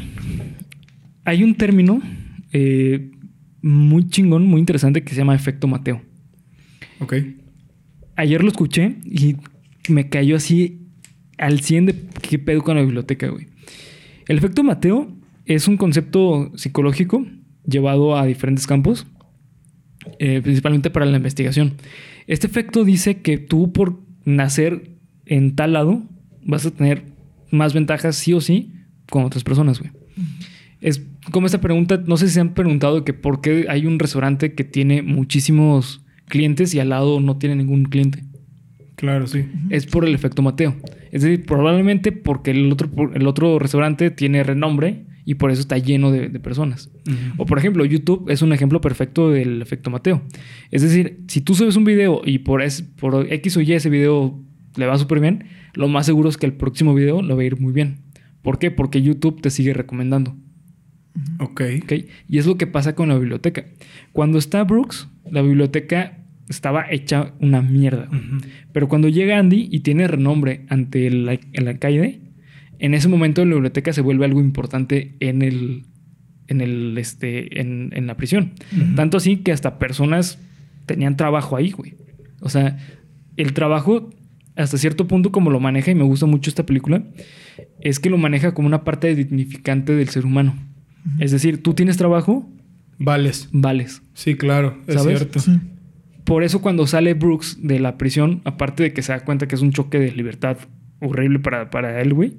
[1.25, 2.01] hay un término
[2.53, 3.11] eh,
[3.63, 6.03] muy chingón, muy interesante que se llama efecto Mateo.
[7.01, 7.15] Ok.
[8.17, 9.37] Ayer lo escuché y
[9.89, 10.80] me cayó así
[11.41, 13.49] al 100 de qué pedo con la biblioteca, güey.
[14.29, 15.09] El efecto Mateo
[15.47, 17.27] es un concepto psicológico
[17.67, 19.07] llevado a diferentes campos,
[20.19, 21.75] eh, principalmente para la investigación.
[22.27, 26.03] Este efecto dice que tú por nacer en tal lado
[26.45, 27.05] vas a tener
[27.51, 28.73] más ventajas sí o sí
[29.09, 29.91] con otras personas, güey.
[30.81, 33.99] Es como esta pregunta, no sé si se han preguntado que por qué hay un
[33.99, 38.25] restaurante que tiene muchísimos clientes y al lado no tiene ningún cliente.
[38.95, 39.47] Claro, sí.
[39.71, 40.77] Es por el efecto Mateo.
[41.11, 45.79] Es decir, probablemente porque el otro, el otro restaurante tiene renombre y por eso está
[45.79, 46.91] lleno de, de personas.
[47.37, 50.23] O por ejemplo, YouTube es un ejemplo perfecto del efecto Mateo.
[50.71, 53.91] Es decir, si tú subes un video y por, es, por X o Y ese
[53.91, 54.41] video
[54.77, 55.45] le va súper bien,
[55.75, 58.01] lo más seguro es que el próximo video lo va a ir muy bien.
[58.43, 58.71] ¿Por qué?
[58.71, 60.35] Porque YouTube te sigue recomendando.
[61.39, 61.63] Ok.
[61.83, 61.93] ¿ok?
[62.29, 63.67] Y es lo que pasa con la biblioteca.
[64.13, 66.19] Cuando está Brooks, la biblioteca
[66.51, 68.09] estaba hecha una mierda.
[68.73, 72.21] Pero cuando llega Andy y tiene renombre ante el, el alcaide,
[72.79, 75.85] en ese momento la biblioteca se vuelve algo importante en el,
[76.49, 78.53] en, el, este, en, en la prisión.
[78.97, 80.39] Tanto así que hasta personas
[80.87, 81.95] tenían trabajo ahí, güey.
[82.41, 82.79] O sea,
[83.37, 84.11] el trabajo,
[84.57, 87.05] hasta cierto punto, como lo maneja, y me gusta mucho esta película,
[87.81, 90.55] es que lo maneja como una parte dignificante del ser humano.
[91.19, 92.51] Es decir, tú tienes trabajo,
[92.99, 93.49] Vales.
[93.53, 94.03] vales.
[94.15, 95.19] Sí, claro, es ¿Sabes?
[95.19, 95.39] cierto.
[95.39, 95.53] Sí.
[96.25, 99.55] Por eso cuando sale Brooks de la prisión, aparte de que se da cuenta que
[99.55, 100.57] es un choque de libertad
[101.01, 102.39] horrible para, para él, güey,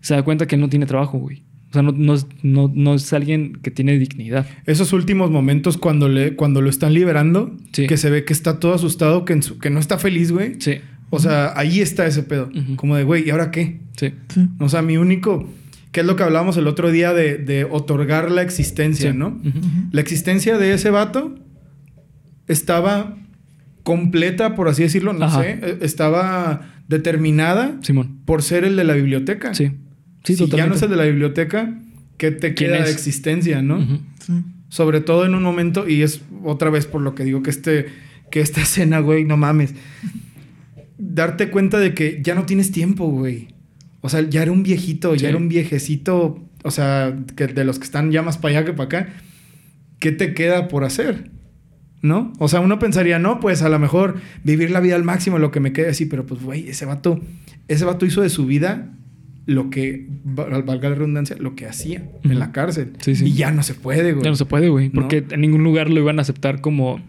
[0.00, 1.44] se da cuenta que él no tiene trabajo, güey.
[1.70, 4.46] O sea, no, no, es- no, no es alguien que tiene dignidad.
[4.66, 7.86] Esos últimos momentos cuando, le, cuando lo están liberando, Sí.
[7.86, 10.56] que se ve que está todo asustado, que, en su- que no está feliz, güey.
[10.60, 10.74] Sí,
[11.08, 12.50] O sea, ahí está ese pedo.
[12.76, 13.80] Como de, güey, ¿y ahora qué?
[13.96, 14.12] sí.
[14.28, 14.48] Sí.
[14.60, 15.48] O sea, mi único...
[15.92, 19.16] Que es lo que hablábamos el otro día de, de otorgar la existencia, sí.
[19.18, 19.38] ¿no?
[19.90, 21.34] La existencia de ese vato
[22.48, 23.16] estaba
[23.82, 25.42] completa, por así decirlo, no Ajá.
[25.42, 25.58] sé.
[25.62, 28.18] eh, Estaba determinada Simón.
[28.24, 29.54] por ser el de la biblioteca.
[29.54, 29.72] Sí.
[30.24, 31.78] Sí, si ya no es el de la biblioteca,
[32.16, 33.80] ¿qué te ¿Quién queda de existencia, no?
[34.20, 34.32] Sí.
[34.68, 37.86] Sobre todo en un momento, y es otra vez por lo que digo que este,
[38.30, 39.74] que esta escena, güey, no mames.
[40.98, 43.48] Darte cuenta de que ya no tienes tiempo, güey.
[44.00, 45.20] O sea, ya era un viejito, Sí.
[45.22, 48.66] ya era un viejecito, o sea, que de los que están ya más para allá
[48.66, 49.08] que para acá.
[49.98, 51.30] ¿Qué te queda por hacer?
[52.02, 52.32] ¿No?
[52.38, 55.52] O sea, uno pensaría, no, pues a lo mejor vivir la vida al máximo, lo
[55.52, 57.20] que me quede así, pero pues, güey, ese vato,
[57.68, 58.92] ese vato hizo de su vida
[59.46, 62.92] lo que, val- valga la redundancia, lo que hacía en la cárcel.
[63.00, 63.26] Sí, sí.
[63.26, 64.24] Y ya no se puede, güey.
[64.24, 64.88] Ya no se puede, güey.
[64.88, 65.00] No.
[65.02, 67.00] Porque en ningún lugar lo iban a aceptar como.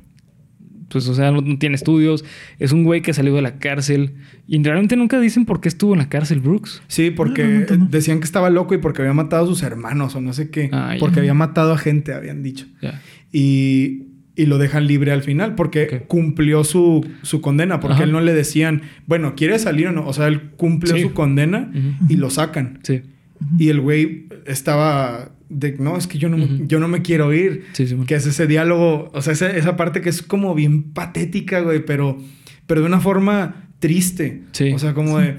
[0.89, 2.23] Pues, o sea, no, no tiene estudios.
[2.60, 4.13] Es un güey que salió de la cárcel.
[4.47, 6.84] Y realmente nunca dicen por qué estuvo en la cárcel, Brooks.
[6.88, 7.88] Sí, porque no.
[7.88, 10.69] decían que estaba loco y porque había matado a sus hermanos o no sé qué.
[10.71, 12.67] Ah, porque había matado a gente, habían dicho.
[12.82, 13.01] Ya.
[13.32, 14.03] Y,
[14.36, 16.08] y lo dejan libre al final porque Ok.
[16.08, 17.80] cumplió su, su condena.
[17.80, 18.04] Porque Ajá.
[18.06, 20.08] él no le decían, bueno, ¿quieres salir o no?
[20.08, 21.02] O sea, él cumplió Sí.
[21.04, 22.13] su condena Ujú.
[22.13, 22.80] y lo sacan.
[22.84, 23.02] Sí.
[23.60, 26.65] Y el güey estaba de, no, es que yo no, me- Ujú.
[26.67, 27.65] yo no me quiero ir.
[27.74, 27.96] Sí, sí.
[28.08, 31.86] Que es ese diálogo, o sea, esa, esa parte que es como bien patética, güey,
[31.86, 32.17] pero,
[32.65, 34.43] pero de una forma triste.
[34.54, 34.72] Sí.
[34.72, 35.36] O sea, como de,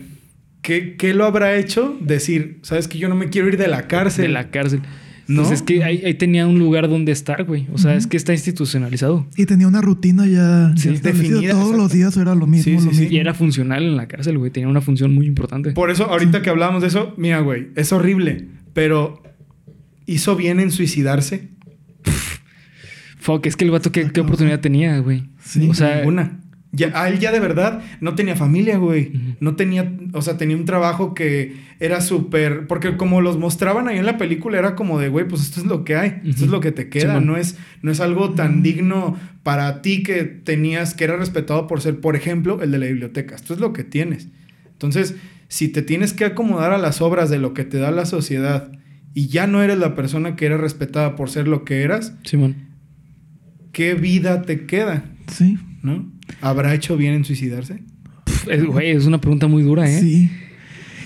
[0.62, 1.96] ¿qué, qué lo habrá hecho?
[2.00, 4.26] Decir, sabes que yo no me quiero ir de la cárcel.
[4.26, 4.80] De la cárcel.
[5.26, 5.42] ¿No?
[5.42, 7.66] Pues es que ahí, ahí tenía un lugar donde estar, güey.
[7.72, 9.26] O sea, es que está institucionalizado.
[9.36, 11.76] Y tenía una rutina ya, Sí, definida, Todos exacto.
[11.76, 12.64] los días era lo mismo.
[12.64, 13.00] Sí, sí, lo sí.
[13.00, 13.16] mismo.
[13.16, 14.50] Y era funcional en la cárcel, güey.
[14.50, 15.72] Tenía una función muy importante.
[15.72, 19.22] Por eso, ahorita que hablábamos de eso, mira, güey, es horrible, pero
[20.06, 21.48] hizo bien en suicidarse.
[23.18, 25.24] Fuck, es que el vato, ¿qué, qué oportunidad tenía, güey?
[25.42, 26.40] Sí, o sea, Ninguna.
[26.74, 29.12] Ya, a él ya de verdad no tenía familia, güey.
[29.40, 33.98] No tenía, o sea, tenía un trabajo que era súper, porque como los mostraban ahí
[33.98, 36.50] en la película, era como de, güey, pues esto es lo que hay, esto es
[36.50, 40.94] lo que te queda, no es, no es algo tan digno para ti que tenías,
[40.94, 43.34] que era respetado por ser, por ejemplo, el de la biblioteca.
[43.34, 44.28] Esto es lo que tienes.
[44.66, 45.14] Entonces,
[45.48, 48.72] si te tienes que acomodar a las obras de lo que te da la sociedad
[49.12, 52.56] y ya no eres la persona que era respetada por ser lo que eras, Simón.
[53.72, 55.04] ¿qué vida te queda?
[55.28, 55.58] Sí.
[55.82, 56.10] ¿No?
[56.40, 57.82] ¿Habrá hecho bien en suicidarse?
[58.24, 60.00] Pff, es- Güey, es una pregunta muy dura, ¿eh?
[60.00, 60.30] Sí.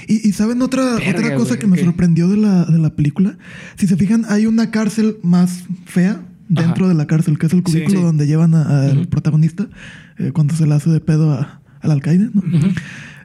[0.07, 2.95] Y, y ¿saben otra, Verga, otra cosa güey, que me sorprendió de la, de la
[2.97, 3.37] película?
[3.77, 6.89] Si se fijan, hay una cárcel más fea dentro Ajá.
[6.89, 8.05] de la cárcel, que es el cubículo sí.
[8.05, 9.69] donde llevan a- al protagonista
[10.19, 12.31] eh, cuando se le hace de pedo a- al alcaide.
[12.33, 12.43] ¿no?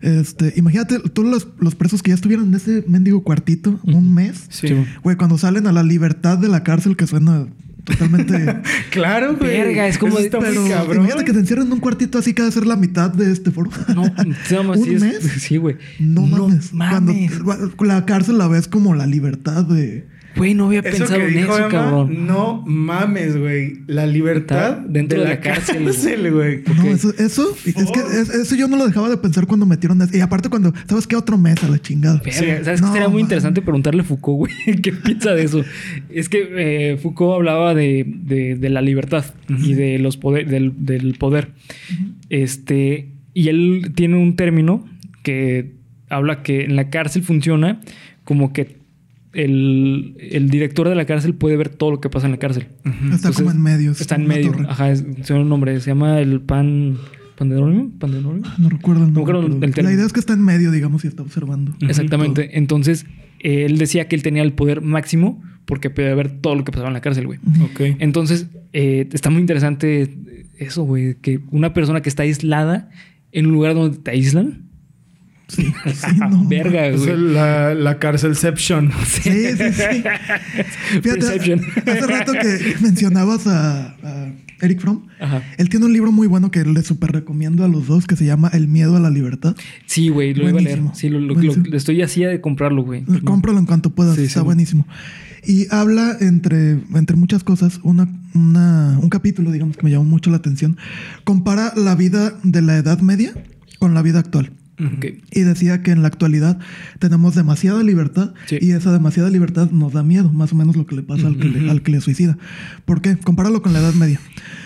[0.01, 4.47] Este, imagínate todos los, los presos que ya estuvieron en ese mendigo cuartito un mes.
[4.49, 4.67] Sí.
[5.01, 7.47] Güey, cuando salen a la libertad de la cárcel, que suena
[7.83, 8.61] totalmente...
[8.91, 9.49] Claro, güey.
[9.49, 10.97] Verga, es como está muy Pero cabrón.
[10.97, 13.31] imagínate que te encierran en un cuartito así que ha de ser la mitad de
[13.31, 13.69] este foro.
[13.95, 14.03] No,
[14.63, 15.19] no, ¿Un sí, es- mes?
[15.39, 15.77] sí, güey.
[15.99, 16.73] No, mames.
[16.73, 17.31] mames.
[17.75, 20.07] Cuando la cárcel la ves como la libertad de.
[20.35, 22.25] Güey, no había Eso pensado que en dijo eso, Emma, cabrón.
[22.27, 23.81] no mames, güey.
[23.87, 26.63] La libertad Está dentro de la cárcel, cárcel, güey.
[26.75, 30.01] No, eso, eso, es que es- eso yo no lo dejaba de pensar cuando metieron
[30.01, 30.15] eso.
[30.17, 31.15] Y aparte cuando, ¿sabes qué?
[31.15, 32.21] Otro mes a la chingada.
[32.25, 32.31] Sí.
[32.63, 34.53] ¿Sabes No, qué sería muy interesante preguntarle a Foucault, güey?
[34.81, 35.63] ¿Qué piensa de eso?
[36.09, 36.47] Es que
[36.93, 41.49] eh, Foucault hablaba de, de- de la libertad y de los poder, del, del poder.
[42.29, 44.83] Este, y él tiene un término
[45.23, 45.73] que
[46.09, 47.81] habla que en la cárcel funciona
[48.23, 48.77] como que
[49.33, 52.67] el, el director de la cárcel puede ver todo lo que pasa en la cárcel.
[52.85, 53.91] Está Entonces, como en medio.
[53.91, 54.51] es Está en medio.
[54.51, 54.65] torre.
[54.69, 55.79] Ajá, es, tiene un nombre.
[55.79, 56.97] Se llama el pan.
[57.37, 57.89] ¿Panderonio?
[57.99, 58.43] ¿Panderonio?
[58.59, 59.71] No recuerdo el No nombre.
[59.75, 61.75] el la idea es que está en medio, digamos, y está observando.
[61.81, 62.57] Exactamente.
[62.57, 63.05] Entonces,
[63.39, 66.71] eh, él decía que él tenía el poder máximo porque podía ver todo lo que
[66.71, 67.39] pasaba en la cárcel, güey.
[67.63, 67.97] Ok.
[67.99, 70.15] Entonces, eh, está muy interesante
[70.59, 71.15] eso, güey.
[71.15, 72.89] Que una persona que está aislada
[73.31, 74.69] en un lugar donde te aíslan.
[75.55, 76.45] Sí, sí, no.
[76.47, 77.17] Verga, Es güey.
[77.17, 78.91] la, la cárcelception.
[79.05, 80.03] Sí, sí, sí.
[81.01, 85.07] Fíjate, hace rato que mencionabas a, a Eric Fromm.
[85.19, 85.41] Ajá.
[85.57, 88.25] Él tiene un libro muy bueno que le súper recomiendo a los dos que se
[88.25, 89.55] llama El miedo a la libertad.
[89.85, 90.79] Sí, güey, lo iba a leer.
[90.79, 90.95] Buenísimo.
[90.95, 91.65] Sí, lo, lo- Buenísimo.
[91.69, 93.03] lo- estoy así de comprarlo, güey.
[93.23, 94.45] Cómpralo en cuanto puedas, Sí, está sí.
[94.45, 94.87] buenísimo.
[95.45, 100.29] Y habla entre, entre muchas cosas, una, una- un capítulo, digamos, que me llamó mucho
[100.29, 100.77] la atención.
[101.25, 103.33] Compara la vida de la Edad Media
[103.79, 104.51] con la vida actual.
[105.31, 106.59] Y decía que en la actualidad
[106.99, 108.57] tenemos demasiada libertad Sí.
[108.61, 111.37] y esa demasiada libertad nos da miedo, más o menos lo que le pasa al,
[111.37, 112.37] que le, al que le suicida.
[112.85, 113.17] ¿Por qué?
[113.17, 114.19] Compáralo con la Edad Media.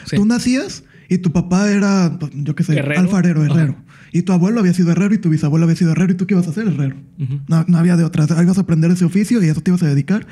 [0.06, 0.16] Sí.
[0.16, 3.02] Tú nacías y tu papá era, pues, yo qué sé, Herrero.
[3.02, 3.54] alfarero, Ajá.
[3.54, 3.76] herrero.
[4.14, 6.34] Y tu abuelo había sido herrero y tu bisabuelo había sido herrero y tú qué
[6.34, 6.96] ibas a hacer, herrero.
[7.20, 7.42] Ujú.
[7.48, 8.26] No, no había de otra.
[8.38, 10.26] Ahí ibas a aprender ese oficio y a eso te ibas a dedicar.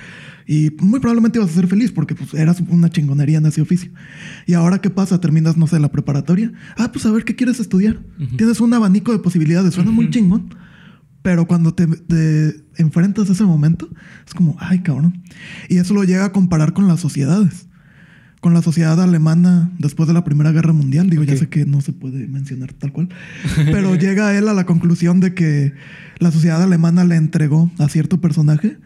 [0.48, 3.92] Y muy probablemente ibas a ser feliz porque pues, eras una chingonería en ese oficio.
[4.48, 5.20] Y ahora, ¿qué pasa?
[5.20, 6.54] Terminas, no sé, la preparatoria.
[6.78, 8.00] Ah, pues a ver qué quieres estudiar.
[8.38, 9.74] Tienes un abanico de posibilidades.
[9.74, 10.56] Suena muy chingón.
[11.22, 13.90] Pero cuando te, te enfrentas a ese momento,
[14.28, 15.24] es como, ay, cabrón.
[15.70, 17.68] Y eso lo llega a comparar con las sociedades.
[18.46, 21.10] Con la sociedad alemana después de la Primera Guerra Mundial.
[21.10, 23.10] Digo, ya sé que no se puede mencionar tal cual.
[23.56, 25.74] Pero llega él a la conclusión de que
[26.20, 28.78] la sociedad alemana le entregó a cierto personaje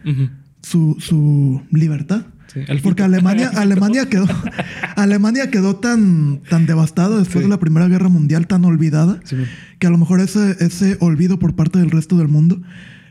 [0.62, 2.22] su, su libertad.
[2.54, 2.62] Sí.
[2.82, 4.28] Porque Alemania, Alemania quedó,
[4.96, 7.44] Alemania quedó tan, tan devastada después Sí.
[7.44, 9.36] de la Primera Guerra Mundial, tan olvidada, Sí,
[9.78, 12.62] que a lo mejor ese, ese olvido por parte del resto del mundo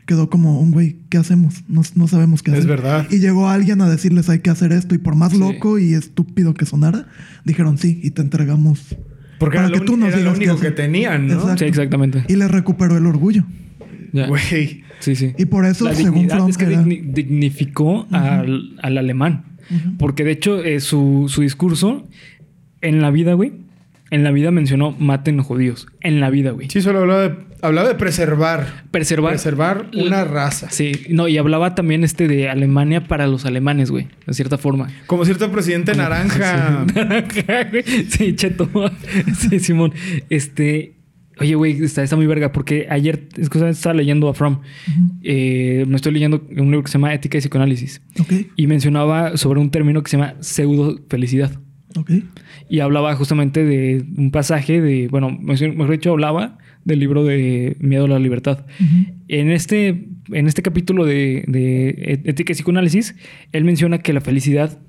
[0.09, 1.63] quedó como un güey, ¿qué hacemos?
[1.67, 2.69] No, no sabemos qué Es hacer.
[2.69, 3.05] verdad.
[3.11, 5.37] Y llegó alguien a decirles hay que hacer esto y por más Sí.
[5.37, 7.07] loco y estúpido que sonara,
[7.45, 8.95] dijeron sí y te entregamos.
[9.37, 10.75] Porque para era, lo, que tú nos era lo único que hacer".
[10.75, 11.33] tenían, ¿no?
[11.35, 11.57] Exacto.
[11.59, 12.25] Sí, exactamente.
[12.27, 13.45] Y le recuperó el orgullo.
[14.11, 14.83] Güey.
[14.99, 15.33] Sí, sí.
[15.37, 19.45] Y por eso, la según dignidad Fromm, es que era- digni- dignificó al, al alemán.
[19.99, 22.07] Porque de hecho, eh, su, su discurso
[22.81, 23.53] en la vida, güey,
[24.11, 25.87] en la vida mencionó maten judíos.
[26.01, 26.69] En la vida, güey.
[26.69, 28.83] Sí, solo hablaba de, hablaba de preservar.
[28.91, 29.31] Preservar.
[29.31, 30.69] Preservar una raza.
[30.71, 34.89] Sí, no, y hablaba también este de Alemania para los alemanes, güey, de cierta forma.
[35.05, 36.85] Como cierto presidente naranja.
[38.09, 38.69] sí, cheto.
[39.37, 39.93] sí, Simón.
[40.29, 40.95] Este.
[41.41, 44.59] Oye, güey, está, está muy verga porque ayer es que estaba leyendo a Fromm.
[45.23, 48.01] Eh, me estoy leyendo un libro que se llama Ética y Psicoanálisis.
[48.19, 51.51] Ok, Y mencionaba sobre un término que se llama pseudo felicidad.
[51.95, 52.11] ok.
[52.69, 58.05] Y hablaba justamente de un pasaje de, bueno, mejor dicho, hablaba del libro de Miedo
[58.05, 58.65] a la Libertad.
[58.79, 59.15] Ujú.
[59.27, 63.15] En este, en este capítulo de, de Ética y Psicoanálisis,
[63.51, 64.79] él menciona que la felicidad,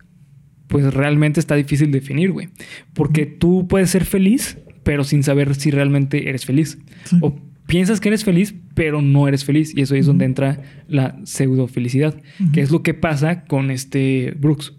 [0.69, 2.49] pues realmente está difícil de definir, güey.
[2.93, 6.79] Porque tú puedes ser feliz, pero sin saber si realmente eres feliz.
[7.05, 7.17] Sí.
[7.23, 9.73] O piensas que eres feliz, pero no eres feliz.
[9.75, 12.21] Y eso ahí es donde entra la pseudo felicidad,
[12.53, 14.75] que es lo que pasa con este Brooks.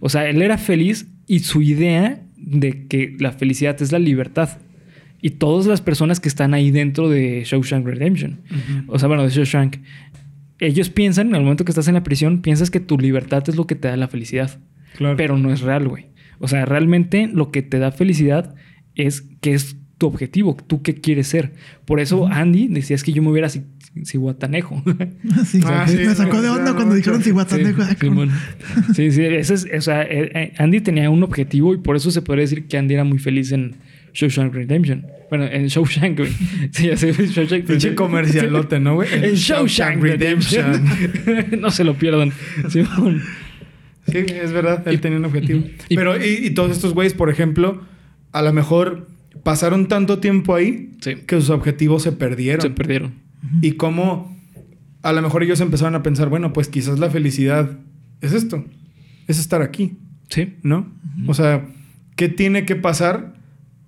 [0.00, 4.58] O sea, él era feliz y su idea de que la felicidad es la libertad.
[5.20, 8.40] Y todas las personas que están ahí dentro de Shawshank Redemption,
[8.88, 9.76] o sea, bueno, de Shawshank,
[10.58, 13.56] ellos piensan, en el momento que estás en la prisión, piensas que tu libertad es
[13.56, 14.60] lo que te da la felicidad.
[14.96, 15.16] Claro.
[15.16, 16.06] Pero no es real, güey.
[16.38, 18.54] O sea, realmente lo que te da felicidad
[18.94, 21.52] es que es tu objetivo, tú qué quieres ser.
[21.84, 23.48] Por eso Andy decía es que yo me hubiera
[25.44, 27.82] Sí, Ah, me sacó de onda no, cuando no, dijeron Cihuatanejo.
[27.84, 31.96] Sí, sí, sí, ese es, o sea, eh, eh, Andy tenía un objetivo y por
[31.96, 33.76] eso se podría decir que Andy era muy feliz en
[34.14, 35.06] Shawshank Redemption.
[35.28, 36.30] Bueno, en Shawshank, güey.
[36.72, 39.08] Sí, ya sé, Shawshank Pinche comercialote, ¿no, güey?
[39.12, 40.82] En Shawshank Redemption.
[41.60, 42.32] no se lo pierdan.
[42.68, 43.22] Simón.
[44.06, 45.62] Sí, es verdad, él tenía un objetivo.
[45.88, 47.82] Y- Pero, y, y todos estos güeyes, por ejemplo,
[48.32, 49.08] a lo mejor
[49.44, 51.16] pasaron tanto tiempo ahí Sí.
[51.26, 52.60] que sus objetivos se perdieron.
[52.62, 53.21] Se perdieron.
[53.60, 54.36] Y cómo
[55.02, 57.78] a lo mejor ellos empezaron a pensar, bueno, pues quizás la felicidad
[58.20, 58.64] es esto,
[59.26, 59.96] es estar aquí,
[60.28, 60.54] Sí.
[60.62, 60.90] ¿no?
[61.26, 61.66] O sea,
[62.16, 63.34] ¿qué tiene que pasar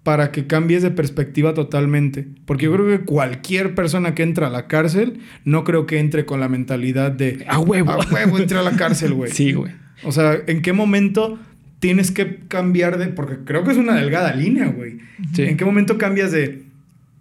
[0.02, 2.26] para que cambies de perspectiva totalmente?
[2.44, 6.26] Porque yo creo que cualquier persona que entra a la cárcel, no creo que entre
[6.26, 7.92] con la mentalidad de, A huevo.
[7.92, 9.30] a huevo, entré a la cárcel, güey.
[9.30, 9.72] Sí, güey.
[10.02, 11.38] O sea, ¿en qué momento
[11.78, 13.06] tienes que cambiar de...?
[13.06, 14.98] Porque creo que es una delgada línea, güey.
[15.32, 15.42] Sí.
[15.44, 16.63] ¿En qué momento cambias de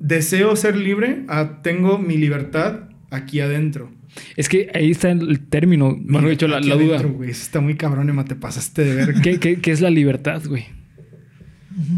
[0.04, 3.92] deseo ser libre a tengo mi libertad aquí adentro?
[4.38, 6.98] Es que ahí está el término, bueno, de hecho, la, duda.
[7.00, 8.26] adentro, está muy cabrón, Emma.
[8.26, 9.22] Te pasaste de verga.
[9.22, 10.66] ¿Qué, qué, qué es la libertad, güey?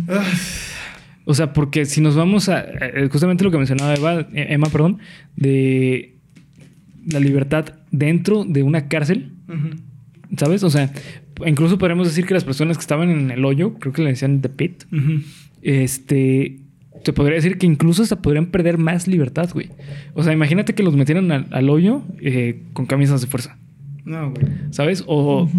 [0.07, 0.23] Ah,
[1.25, 4.69] O sea, porque si nos vamos a eh, justamente lo que mencionaba Eva, eh, Emma,
[4.69, 4.99] perdón,
[5.35, 6.15] de
[7.11, 9.33] la libertad dentro de una cárcel.
[10.37, 10.63] ¿sabes?
[10.63, 10.91] O sea,
[11.45, 14.41] incluso podríamos decir que las personas que estaban en el hoyo, creo que le decían
[14.41, 14.83] the pit,
[15.61, 16.59] este,
[17.03, 19.69] se podría decir que incluso hasta podrían perder más libertad, güey.
[20.13, 23.57] O sea, imagínate que los metieran al, al hoyo eh, con camisas de fuerza,
[24.03, 24.45] No, güey.
[24.71, 25.03] ¿sabes?
[25.07, 25.49] O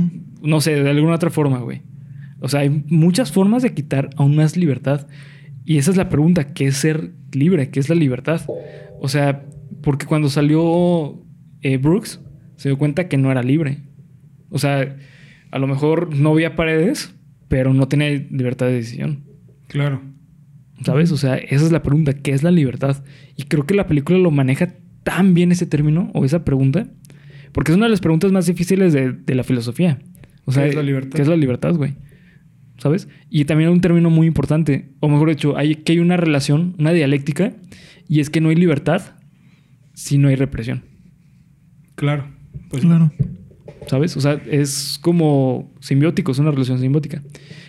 [0.42, 1.82] no sé, de alguna otra forma, güey.
[2.40, 5.06] O sea, hay muchas formas de quitar aún más libertad.
[5.64, 7.70] Y esa es la pregunta, ¿qué es ser libre?
[7.70, 8.40] ¿Qué es la libertad?
[9.00, 9.44] O sea,
[9.82, 11.22] porque cuando salió
[11.62, 12.20] eh, Brooks,
[12.56, 13.78] se dio cuenta que no era libre.
[14.50, 14.96] O sea,
[15.50, 17.14] a lo mejor no había paredes,
[17.48, 19.24] pero no tiene libertad de decisión.
[19.68, 20.02] Claro.
[20.84, 21.10] ¿Sabes?
[21.12, 23.02] O sea, esa es la pregunta, ¿qué es la libertad?
[23.36, 26.86] Y creo que la película lo maneja tan bien ese término o esa pregunta,
[27.52, 29.98] porque es una de las preguntas más difíciles de, de la filosofía.
[30.44, 31.16] O sea, ¿Qué es la libertad?
[31.16, 31.94] ¿Qué es la libertad, güey?
[32.78, 33.08] ¿Sabes?
[33.30, 36.92] Y también un término muy importante, o mejor dicho, hay que hay una relación, una
[36.92, 37.54] dialéctica,
[38.08, 39.02] y es que no hay libertad
[39.94, 40.82] si no hay represión.
[41.94, 42.26] Claro.
[42.68, 43.10] Pues, claro.
[43.86, 44.16] ¿Sabes?
[44.16, 47.22] O sea, es como simbiótico, es una relación simbiótica.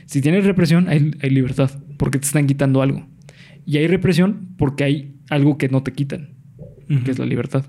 [0.05, 3.07] Si tienes represión, hay, hay libertad, porque te están quitando algo.
[3.65, 6.29] Y hay represión porque hay algo que no te quitan,
[7.03, 7.65] que es la libertad.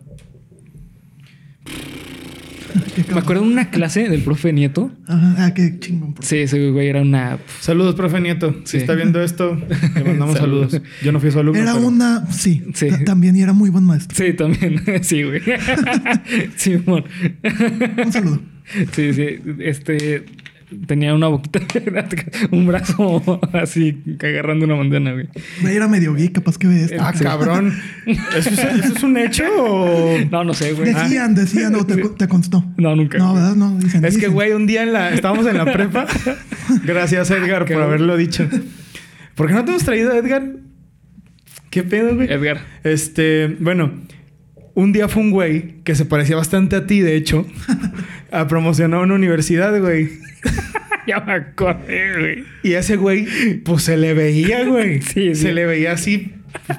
[3.12, 4.90] Me acuerdo de una clase del profe Nieto.
[5.06, 6.14] Ajá, ah, qué chingón.
[6.14, 7.38] por- Sí, ese güey era una.
[7.60, 8.52] Saludos, profe Nieto.
[8.64, 8.76] Si Sí.
[8.78, 9.54] está viendo esto,
[9.94, 10.72] le mandamos Saludos.
[10.72, 10.90] saludos.
[11.02, 11.60] Yo no fui su alumno.
[11.60, 12.26] Era pero- una.
[12.30, 12.88] Sí, Sí.
[12.88, 14.16] ta- también y era muy buen maestro.
[14.16, 14.82] Sí, también.
[15.02, 15.40] Sí, güey.
[16.56, 17.04] Simón.
[18.04, 18.40] Un saludo.
[18.92, 19.26] Sí, sí.
[19.60, 20.24] Este.
[20.86, 21.60] Tenía una boquita,
[22.50, 25.28] un brazo así agarrando una mandana, güey.
[25.62, 26.96] Güey, era medio gay, capaz que ve esto.
[27.00, 27.74] Ah, cabrón.
[28.06, 30.18] ¿Eso es, eso es un hecho o...?
[30.30, 30.92] No, no sé, güey.
[30.92, 32.64] Decían, decían, o te, te constó.
[32.76, 33.16] No, nunca.
[33.18, 33.56] No, ¿verdad?
[33.56, 34.04] No, dicen.
[34.04, 36.06] Es que, güey, un día en la, estábamos en la prepa.
[36.84, 38.46] Gracias, Edgar, por haberlo dicho.
[39.34, 40.52] ¿Por qué no te hemos traído a Edgar?
[41.70, 42.30] ¿Qué pedo, güey?
[42.30, 42.60] Edgar.
[42.84, 43.92] Este, bueno,
[44.78, 47.44] un día fue un güey que se parecía bastante a ti, de hecho,
[48.30, 50.10] a promocionar una universidad, güey.
[51.04, 52.44] Ya me acordé, güey.
[52.62, 53.26] Y ese güey,
[53.64, 55.00] pues se le veía, güey.
[55.02, 55.36] Sí, sí.
[55.36, 56.34] Se le veía así,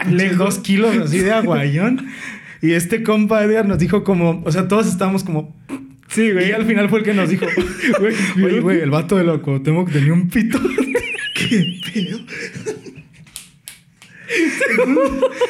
[0.08, 2.08] le dos kilos así de aguayón.
[2.62, 5.58] Y este compa Edgar nos dijo como, o sea, todos estábamos como...
[6.10, 6.50] Sí, güey.
[6.50, 7.48] Y al final fue el que nos dijo,
[8.00, 8.14] güey,
[8.46, 10.60] oye, güey, el vato de loco, tengo que tenía un pito.
[11.34, 12.20] Qué pedo.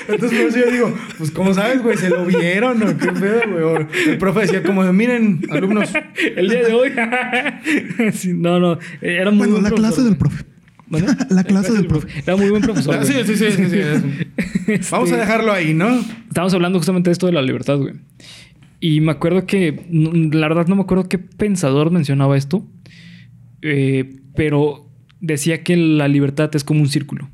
[0.07, 1.97] Entonces, por eso yo digo, pues, ¿cómo sabes, güey?
[1.97, 3.63] ¿Se lo vieron o qué pedo, güey?
[3.63, 3.77] O
[4.07, 5.89] el profe decía como, de, miren, alumnos,
[6.35, 6.91] El día de hoy.
[8.13, 8.79] Sí, no, no.
[9.01, 10.45] Era muy Bueno, buen la clase del profe.
[10.87, 11.05] ¿Vale?
[11.29, 12.07] La clase del profe.
[12.25, 12.95] Era muy buen profesor.
[12.95, 13.79] Ah, sí, sí, sí, sí, sí,
[14.67, 16.03] Este, Vamos a dejarlo ahí, ¿no?
[16.27, 17.93] Estamos hablando justamente de esto de la libertad, güey.
[18.79, 22.65] Y me acuerdo que, la verdad no me acuerdo qué pensador mencionaba esto,
[23.61, 27.29] eh, pero decía que la libertad es como un círculo.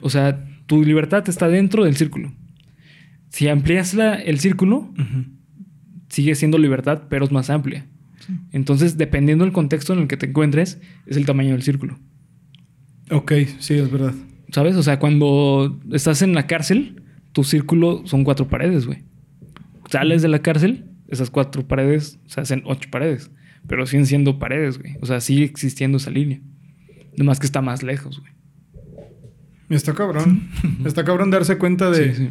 [0.00, 2.32] O sea, tu libertad está dentro del círculo.
[3.30, 4.92] Si amplías la- el círculo,
[6.08, 7.86] sigue siendo libertad, pero es más amplia.
[8.52, 11.98] Entonces, dependiendo del contexto en el que te encuentres, es el tamaño del círculo.
[13.10, 14.14] Ok, sí, es verdad.
[14.52, 14.76] ¿Sabes?
[14.76, 17.02] O sea, cuando estás en la cárcel,
[17.32, 19.02] tu círculo son cuatro paredes, güey.
[19.90, 23.30] Sales de la cárcel, esas cuatro paredes se hacen ocho paredes.
[23.66, 24.96] Pero siguen siendo paredes, güey.
[25.00, 26.40] O sea, sigue existiendo esa línea.
[27.16, 28.32] Nomás que está más lejos, güey.
[29.74, 30.48] Está cabrón.
[30.84, 32.30] Está cabrón darse cuenta de Sí, sí.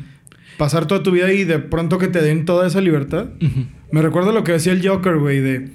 [0.57, 3.27] pasar toda tu vida y de pronto que te den toda esa libertad.
[3.91, 5.69] Me recuerdo lo que decía el Joker, güey, de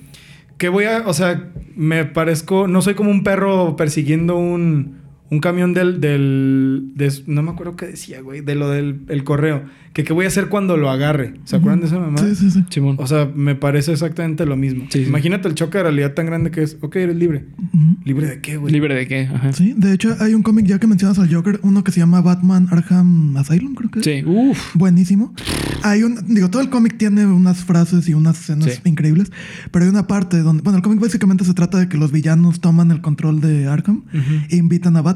[0.58, 4.96] que voy a, o sea, me parezco, no soy como un perro persiguiendo un,
[5.30, 9.24] un camión del, del, de- no me acuerdo qué decía, güey, de lo del el
[9.24, 11.34] correo, que qué voy a hacer cuando lo agarre.
[11.44, 12.18] ¿Se acuerdan de esa mamá?
[12.18, 12.64] Sí, sí, sí.
[12.70, 12.96] Simón.
[12.98, 14.84] O sea, me parece exactamente lo mismo.
[14.90, 15.08] Sí, sí.
[15.08, 17.46] Imagínate el choque de realidad tan grande que es, ok, eres libre.
[17.58, 17.96] Ujú.
[18.04, 18.72] ¿Libre de qué, güey?
[18.72, 19.22] ¿Libre de qué?
[19.32, 19.52] Ajá.
[19.52, 22.20] Sí, de hecho hay un cómic ya que mencionas al Joker, uno que se llama
[22.20, 24.02] Batman Arkham Asylum, creo que.
[24.02, 24.22] Sí.
[24.26, 24.74] Uf.
[24.76, 25.34] Buenísimo.
[25.82, 28.80] Hay un, digo, todo el cómic tiene unas frases y unas escenas Sí.
[28.84, 29.32] increíbles,
[29.70, 32.60] pero hay una parte donde, bueno, el cómic básicamente se trata de que los villanos
[32.60, 34.20] toman el control de Arkham Ujú.
[34.50, 35.15] e invitan a Batman.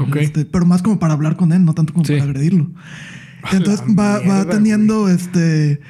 [0.00, 0.16] Ok.
[0.16, 2.12] Este, pero más como para hablar con él, no tanto como Sí.
[2.12, 2.70] para agredirlo.
[3.52, 5.80] Entonces la va, teniendo este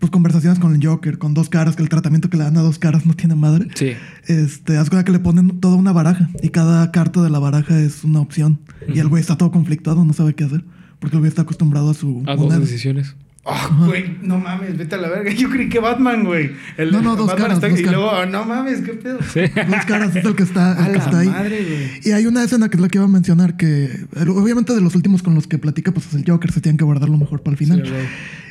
[0.00, 2.60] pues conversaciones con el Joker, con dos caras, que el tratamiento que le dan a
[2.60, 3.68] dos caras no tiene madre.
[3.74, 3.92] Sí.
[4.26, 7.78] Este, haz cuenta que le ponen toda una baraja y cada carta de la baraja
[7.80, 8.60] es una opción.
[8.92, 10.62] Y el güey está todo conflictuado, no sabe qué hacer.
[10.98, 12.58] Porque el güey está acostumbrado a su A dos moneda.
[12.58, 13.16] decisiones.
[13.46, 15.30] Ah, güey, no mames, vete a la verga.
[15.30, 16.52] Yo creí que Batman, güey.
[16.78, 18.00] El- No, no, dos Batman caras, está- dos y caras.
[18.00, 19.18] luego, ah, no mames, qué pedo.
[19.22, 19.40] Sí.
[19.68, 21.28] Dos caras es el que está, A el que la está ahí.
[21.28, 22.00] madre, güey.
[22.04, 24.94] Y hay una escena que es la que iba a mencionar, que obviamente de los
[24.94, 27.42] últimos con los que platica, pues es el Joker, se tienen que guardar lo mejor
[27.42, 27.82] para el final.
[27.84, 28.02] Sí, güey.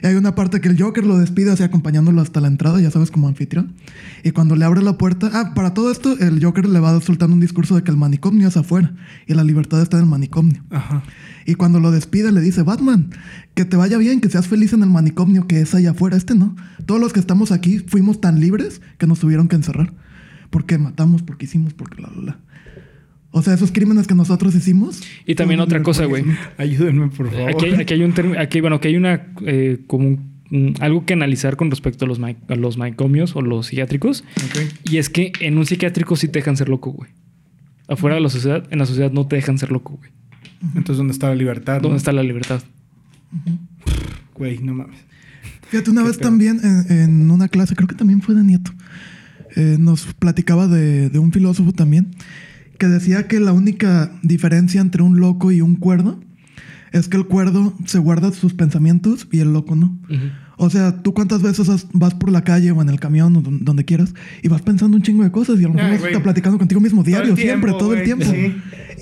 [0.03, 2.91] y hay una parte que el Joker lo despide así acompañándolo hasta la entrada, ya
[2.91, 3.73] sabes, como anfitrión.
[4.23, 7.33] Y cuando le abre la puerta, ah, para todo esto, el Joker le va soltando
[7.33, 8.91] un discurso de que el manicomio es afuera
[9.25, 10.61] y la libertad está en el manicomio.
[10.69, 11.01] Ajá.
[11.45, 13.09] Y cuando lo despide le dice, Batman,
[13.55, 16.35] que te vaya bien, que seas feliz en el manicomio que es allá afuera, este
[16.35, 16.55] no.
[16.85, 19.93] Todos los que estamos aquí fuimos tan libres que nos tuvieron que encerrar.
[20.49, 22.39] Porque matamos, porque hicimos, porque la, la, la.
[23.31, 25.01] O sea, esos crímenes que nosotros hicimos.
[25.25, 26.23] Y también otra cosa, güey.
[26.57, 27.49] Ayúdenme, por favor.
[27.49, 30.75] Aquí, hay- aquí hay un término, aquí, bueno, aquí hay una eh, como un- un-
[30.81, 34.23] algo que analizar con respecto a los, ma- a los manicomios o los psiquiátricos.
[34.37, 34.73] Ok.
[34.91, 37.09] Y es que en un psiquiátrico sí te dejan ser loco, güey.
[37.87, 40.11] Afuera de la sociedad, en la sociedad no te dejan ser loco, güey.
[40.75, 41.75] Entonces, ¿dónde está la libertad?
[41.81, 41.95] ¿Dónde no?
[41.97, 42.61] está la libertad?
[44.35, 44.97] Güey, no mames.
[45.69, 46.29] Fíjate, una vez pedo.
[46.29, 48.71] también en, en una clase, creo que también fue de Nieto,
[49.55, 52.11] eh, nos platicaba de, de un filósofo también.
[52.77, 56.19] que decía que la única diferencia entre un loco y un cuerdo
[56.91, 59.97] es que el cuerdo se guarda sus pensamientos y el loco no.
[60.57, 63.65] O sea, tú cuántas veces vas por la calle o en el camión o don-
[63.65, 65.99] donde quieras y vas pensando un chingo de cosas y a lo mejor Ay, vas
[66.01, 66.11] güey.
[66.13, 68.25] está platicando contigo mismo Todo diario, siempre, todo el tiempo.
[68.25, 68.55] sí.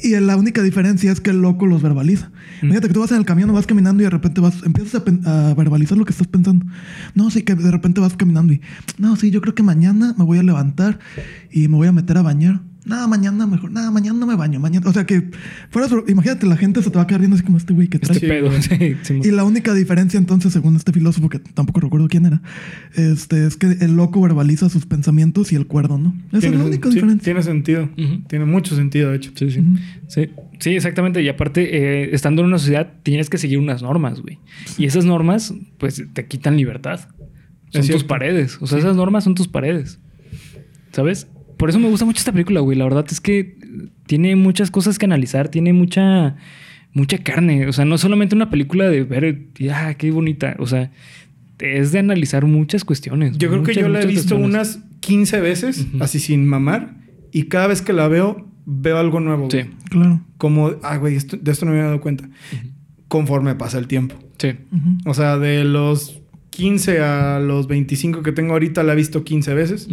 [0.04, 2.32] Y la única diferencia es que el loco los verbaliza.
[2.62, 5.04] Fíjate que tú vas en el camión o vas caminando y de repente vas, empiezas
[5.26, 6.66] a verbalizar lo que estás pensando.
[7.14, 8.62] No, sí, que de repente vas caminando y,
[8.97, 10.99] no, sí, yo creo que mañana me voy a levantar
[11.52, 12.62] y me voy a meter a bañar.
[12.84, 13.72] Nada, mañana mejor.
[13.72, 14.60] Nada, mañana no me baño.
[14.60, 14.90] Mañana.
[14.90, 15.30] O sea que,
[15.70, 18.00] fuera, imagínate, la gente se te va a quedar viendo así como este güey que
[18.00, 18.16] trae.
[18.18, 18.50] Este pedo.
[18.62, 22.42] Sí, sí, Y la única diferencia entonces, según este filósofo, que tampoco recuerdo quién era,
[22.96, 26.16] este, es que el loco verbaliza sus pensamientos y el cuerdo, ¿no?
[26.30, 27.24] Esa es Tiene- la única sí, diferencia.
[27.24, 27.90] Tiene sentido.
[28.28, 29.32] Tiene mucho sentido, de hecho.
[29.36, 29.64] Sí, sí.
[30.08, 30.30] Sí,
[30.60, 31.22] sí, exactamente.
[31.22, 31.62] Y aparte,
[32.04, 34.40] eh, estando en una sociedad, tienes que seguir unas normas, güey.
[34.80, 37.00] Y esas normas, pues, te quitan libertad.
[37.70, 38.58] Son tus paredes.
[38.60, 40.00] O sea, esas normas son tus paredes.
[40.92, 41.28] ¿Sabes?
[41.62, 42.78] Por eso me gusta mucho esta película, güey.
[42.78, 43.55] La verdad es que
[44.07, 45.47] tiene muchas cosas que analizar.
[45.49, 46.36] Tiene mucha,
[46.93, 47.68] mucha carne.
[47.68, 50.55] O sea, no solamente una película de ver, y, ah, qué bonita.
[50.59, 50.91] O sea,
[51.59, 53.38] es de analizar muchas cuestiones.
[53.38, 54.47] Yo creo que yo la he visto cuestiones.
[54.49, 56.95] unas 15 veces, así sin mamar,
[57.32, 59.47] y cada vez que la veo, veo algo nuevo.
[59.51, 59.70] Sí, güey.
[59.89, 60.22] Claro.
[60.38, 62.28] Como, ah, güey, esto- de esto no me había dado cuenta.
[63.07, 64.16] Conforme pasa el tiempo.
[64.39, 64.53] sí.
[65.05, 69.53] O sea, de los 15 a los 25 que tengo ahorita, la he visto 15
[69.53, 69.88] veces.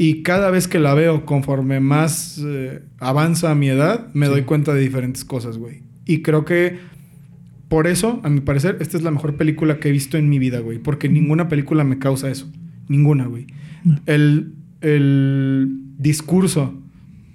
[0.00, 4.32] Y cada vez que la veo, conforme más eh, avanza mi edad, me Sí.
[4.32, 5.82] doy cuenta de diferentes cosas, güey.
[6.06, 6.78] Y creo que
[7.68, 10.38] por eso, a mi parecer, esta es la mejor película que he visto en mi
[10.38, 10.78] vida, güey.
[10.78, 12.50] Porque ninguna película me causa eso.
[12.88, 13.46] Ninguna, güey.
[13.84, 13.98] No.
[14.06, 15.68] El, el
[15.98, 16.80] discurso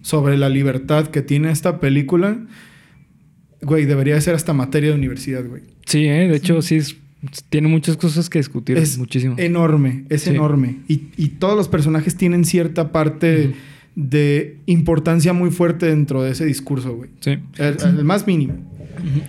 [0.01, 2.45] sobre la libertad que tiene esta película,
[3.61, 5.64] güey, debería de ser hasta materia de universidad, güey.
[5.86, 6.95] Sí, eh, de hecho, sí, es-
[7.49, 8.78] tiene muchas cosas que discutir.
[8.78, 9.36] Es muchísimo.
[9.38, 10.32] enorme, es Sí.
[10.32, 10.78] enorme.
[10.88, 13.53] Y, y todos los personajes tienen cierta parte
[13.95, 17.09] de importancia muy fuerte dentro de ese discurso, güey.
[17.19, 17.38] Sí.
[17.57, 18.55] El, el más mínimo.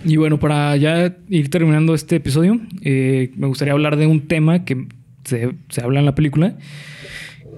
[0.05, 4.63] Y bueno, para ya ir terminando este episodio, eh, me gustaría hablar de un tema
[4.63, 4.87] que
[5.23, 6.55] se, se habla en la película,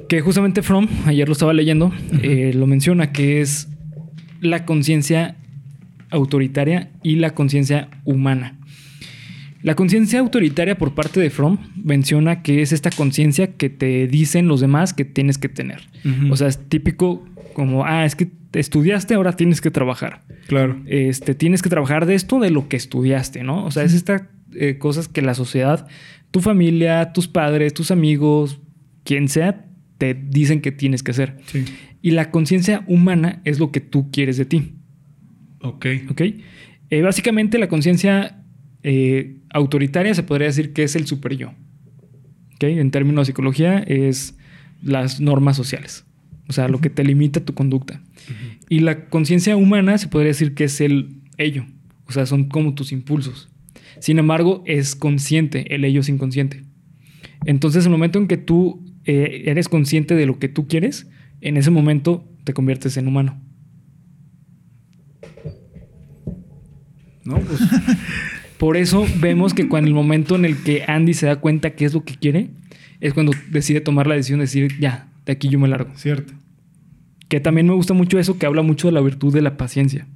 [0.08, 1.92] que justamente From, ayer lo estaba leyendo,
[2.24, 3.68] eh, lo menciona, que es
[4.42, 5.36] la conciencia
[6.10, 8.57] autoritaria y la conciencia humana.
[9.64, 14.48] La conciencia autoritaria por parte de From menciona que es esta conciencia que te dicen
[14.48, 15.82] los demás que tienes que tener.
[16.30, 20.80] O sea, es típico como, ah, es que estudiaste, ahora tienes que trabajar Claro.
[20.86, 23.66] este, tienes que trabajar de esto, de lo que estudiaste, ¿no?
[23.66, 25.88] O sea, es estas eh, cosas que la sociedad,
[26.32, 28.60] tu familia, tus padres, tus amigos,
[29.04, 29.66] quien sea,
[29.98, 31.38] te dicen que tienes que hacer.
[31.48, 31.66] Sí.
[32.02, 34.74] Y la conciencia humana es lo que tú quieres de ti,
[35.62, 35.86] Ok.
[36.12, 36.22] ¿ok?
[36.90, 38.44] Eh, básicamente la conciencia
[38.90, 41.50] eh, autoritaria se podría decir que es el super yo,
[42.56, 42.64] ¿ok?
[42.64, 44.38] En términos de psicología es
[44.82, 46.06] las normas sociales,
[46.48, 48.02] o sea, lo que te limita tu conducta.
[48.70, 51.66] Y la conciencia humana se podría decir que es el ello.
[52.06, 53.50] O sea, son como tus impulsos.
[54.00, 56.64] Sin embargo, es consciente, el ello es inconsciente.
[57.46, 61.10] Entonces, el momento en que tú eh, eres consciente de lo que tú quieres,
[61.42, 63.38] en ese momento te conviertes en humano.
[67.26, 67.60] No, pues.
[68.58, 71.86] Por eso vemos que cuando el momento en el que Andy se da cuenta qué
[71.86, 72.50] es lo que quiere,
[73.00, 75.92] es cuando decide tomar la decisión de decir, ya, de aquí yo me largo.
[75.96, 76.34] cierto.
[77.28, 80.08] Que también me gusta mucho eso, que habla mucho de la virtud de la paciencia.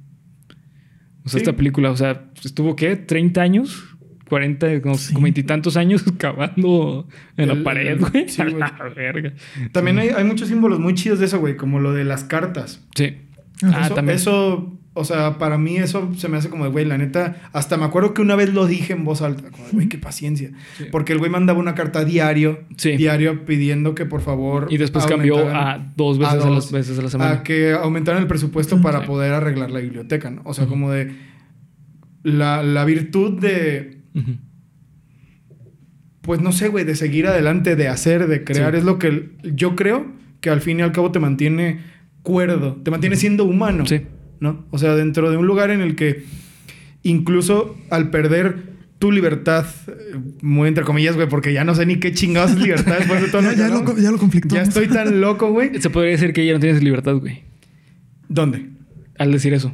[1.24, 1.44] O sea, Sí.
[1.44, 2.96] esta película, o sea, estuvo, ¿qué?
[3.06, 3.84] ¿30 años?
[4.28, 5.14] 40, como Sí.
[5.20, 8.28] veintitantos años cavando en El- la pared, güey.
[8.28, 9.34] sí, la verga.
[9.72, 11.56] También hay, hay muchos símbolos muy chidos de eso, güey.
[11.56, 12.82] Como lo de las cartas.
[12.96, 13.18] Sí.
[13.62, 14.16] Ah, eso, también.
[14.16, 17.76] eso, o sea, para mí eso se me hace como de, güey, la neta, hasta
[17.78, 20.50] me acuerdo que una vez lo dije en voz alta, como de, güey, qué paciencia.
[20.76, 20.84] Sí.
[20.92, 22.96] Porque el güey mandaba una carta diario, Sí.
[22.98, 24.66] diario pidiendo que por favor...
[24.70, 26.54] Y después cambió a dos veces a, dos.
[26.54, 27.30] las veces a la semana.
[27.32, 29.06] A que aumentaran el presupuesto para Sí.
[29.06, 30.42] poder arreglar la biblioteca, ¿no?
[30.44, 31.12] O sea, como de
[32.22, 33.98] la, la virtud de,
[36.20, 39.74] pues no sé, güey, de seguir adelante, de hacer, de crear, es lo que yo
[39.74, 40.06] creo
[40.40, 41.80] que al fin y al cabo te mantiene
[42.22, 43.86] cuerdo, te mantiene siendo humano.
[43.86, 44.02] Sí.
[44.42, 44.66] ¿No?
[44.70, 46.24] O sea, dentro de un lugar en el que
[47.04, 49.92] incluso al perder tu libertad, eh,
[50.42, 53.28] muy entre comillas, güey, porque ya no sé ni qué chingados es libertad después de
[53.28, 54.02] todo Ya, lo ya, lo, hablamos.
[54.02, 54.54] ya lo conflictó.
[54.54, 55.80] Ya estoy tan loco, güey.
[55.80, 57.42] Se podría decir que ya no tienes libertad, güey.
[58.28, 58.66] ¿Dónde?
[59.18, 59.72] Al decir eso.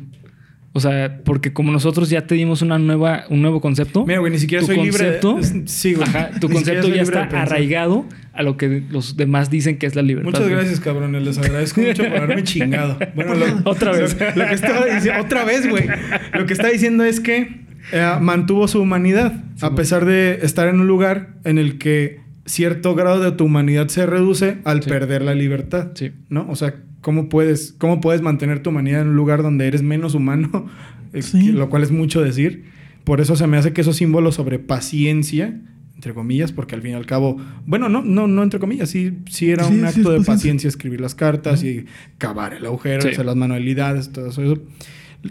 [0.78, 4.06] O sea, porque como nosotros ya te dimos una nueva, un nuevo concepto.
[4.06, 5.60] Mira, güey, ni siquiera tu soy concepto, libre.
[5.62, 6.08] de- Sí, güey.
[6.08, 10.02] Ajá, tu concepto ya está arraigado a lo que los demás dicen que es la
[10.02, 10.30] libertad.
[10.30, 11.22] Muchas gracias, cabrones.
[11.22, 12.96] Les agradezco mucho por haberme chingado.
[13.16, 14.16] Bueno, lo- Otra vez.
[14.18, 15.84] Lo, lo que estaba diciendo, otra vez, güey.
[16.32, 20.80] Lo que está diciendo es que eh, mantuvo su humanidad, a pesar de estar en
[20.80, 24.88] un lugar en el que cierto grado de tu humanidad se reduce al Sí.
[24.88, 25.88] perder la libertad.
[25.94, 26.12] Sí.
[26.28, 26.46] ¿No?
[26.48, 26.74] O sea,
[27.08, 30.66] ¿Cómo puedes, ¿Cómo puedes mantener tu humanidad en un lugar donde eres menos humano?
[31.14, 31.52] Eh, Sí.
[31.52, 32.64] Lo cual es mucho decir.
[33.04, 35.58] Por eso se me hace que esos símbolos sobre paciencia,
[35.94, 39.14] entre comillas, porque al fin y al cabo, bueno, no, no, no entre comillas, sí,
[39.30, 40.68] sí era Sí, un sí, acto de paciencia.
[40.68, 41.86] escribir las cartas y
[42.18, 43.08] cavar el agujero, Sí.
[43.08, 44.62] hacer las manualidades, todo eso, eso.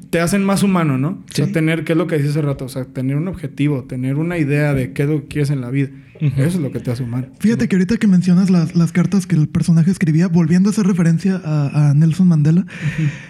[0.10, 1.10] Te hacen más humano, ¿no?
[1.10, 2.66] O sea, tener, ¿qué es lo que dices hace rato?
[2.66, 5.62] O sea, tener un objetivo, tener una idea de qué es lo que quieres en
[5.62, 5.90] la vida.
[6.20, 7.28] Eso es lo que te hace humano.
[7.40, 10.88] Fíjate que ahorita que mencionas las, las cartas que el personaje escribía, volviendo a hacer
[10.88, 12.66] referencia a, a Nelson Mandela,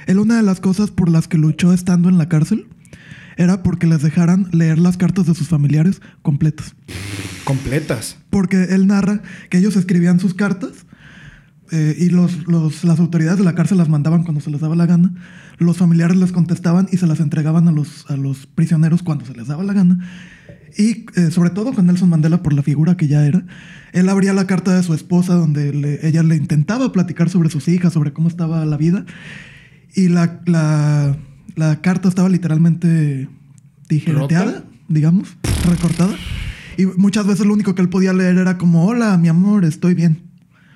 [0.08, 2.66] él una de las cosas por las que luchó estando en la cárcel
[3.38, 6.76] era porque les dejaran leer las cartas de sus familiares completas.
[7.44, 8.18] Completas.
[8.32, 10.87] Porque él narra que ellos escribían sus cartas
[11.72, 14.76] eh, y los, los- las autoridades de la cárcel las mandaban cuando se les daba
[14.76, 15.14] la gana.
[15.58, 19.34] Los familiares les contestaban y se las entregaban a los, a los prisioneros cuando se
[19.34, 20.00] les daba la gana.
[20.78, 23.44] Y eh, sobre todo con Nelson Mandela, por la figura que ya era,
[23.94, 27.68] él abría la carta de su esposa donde le- ella le intentaba platicar sobre sus
[27.68, 29.06] hijas, sobre cómo estaba la vida.
[29.96, 31.18] Y la, la,
[31.56, 33.28] la carta estaba literalmente
[33.88, 35.38] tijereteada, digamos,
[35.68, 36.14] recortada.
[36.78, 39.96] Y muchas veces lo único que él podía leer era como, hola, mi amor, estoy
[39.96, 40.27] bien.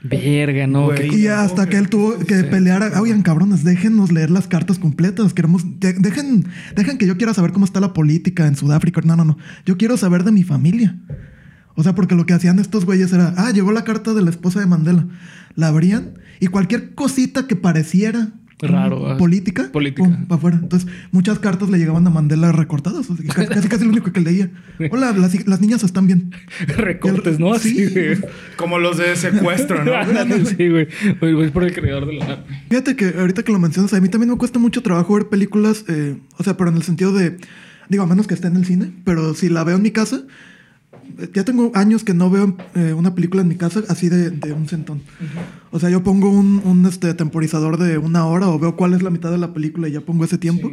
[0.03, 0.85] Verga, no.
[0.87, 1.13] Güey.
[1.15, 5.33] Y hasta que él tuvo que pelear, oigan, cabrones, déjenos leer las cartas completas.
[5.33, 6.45] Queremos, de- dejen,
[6.75, 9.01] dejen que yo quiera saber cómo está la política en Sudáfrica.
[9.03, 9.37] No, no, no.
[9.65, 10.97] Yo quiero saber de mi familia.
[11.75, 14.29] O sea, porque lo que hacían estos güeyes era, ah, llegó la carta de la
[14.31, 15.07] esposa de Mandela.
[15.55, 20.07] La abrían y cualquier cosita que pareciera Raro, política, política.
[20.27, 20.59] para afuera.
[20.61, 23.09] Entonces, muchas cartas le llegaban a Mandela recortadas.
[23.09, 24.49] o sea, casi, casi, casi lo único que leía.
[24.91, 26.31] Hola, las, las niñas están bien.
[26.67, 27.57] Recortes, ¿no?
[27.57, 27.83] Sí.
[27.83, 28.17] Así, güey.
[28.57, 29.91] Como los de secuestro, ¿no?
[30.45, 30.87] Sí, güey.
[31.19, 32.43] Güey, voy por el creador de la...
[32.69, 35.85] Fíjate que ahorita que lo mencionas, a mí también me cuesta mucho trabajo ver películas,
[35.87, 37.37] eh, o sea, pero en el sentido de,
[37.89, 40.23] digo, a menos que esté en el cine, pero si la veo en mi casa,
[41.33, 44.53] ya tengo años que no veo eh, una película en mi casa así de, de
[44.53, 45.01] un centón.
[45.71, 49.01] O sea, yo pongo un, un, este, temporizador de una hora o veo cuál es
[49.01, 50.71] la mitad de la película y ya pongo ese tiempo.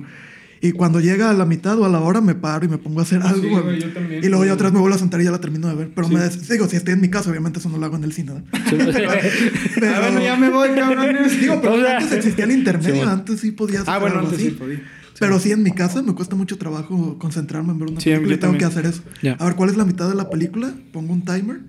[0.60, 2.98] Y cuando llega a la mitad o a la hora me paro y me pongo
[2.98, 3.40] a hacer algo.
[3.40, 3.80] Sí, güey.
[3.80, 4.24] yo también.
[4.24, 5.90] y luego ya otra vez me vuelvo a sentar y ya la termino de ver.
[5.94, 6.14] Pero Sí.
[6.14, 8.12] me des- digo, si estoy en mi casa, obviamente eso no lo hago en el
[8.12, 8.32] cine.
[8.32, 8.42] ¿no?
[8.68, 9.00] Pero-
[9.94, 11.40] Ah, bueno, ya me voy, cabrones.
[11.40, 13.12] Digo, pero O sea, antes existía el internet, sí, bueno.
[13.12, 14.50] antes sí podías Ah, hacer bueno, algo antes así.
[14.50, 14.80] sí podía.
[15.20, 18.28] Pero sí, en mi casa me cuesta mucho trabajo concentrarme en ver una Sí, película
[18.28, 19.02] y yo tengo que hacer eso.
[19.38, 20.72] A ver, ¿cuál es la mitad de la película?
[20.92, 21.60] Pongo un timer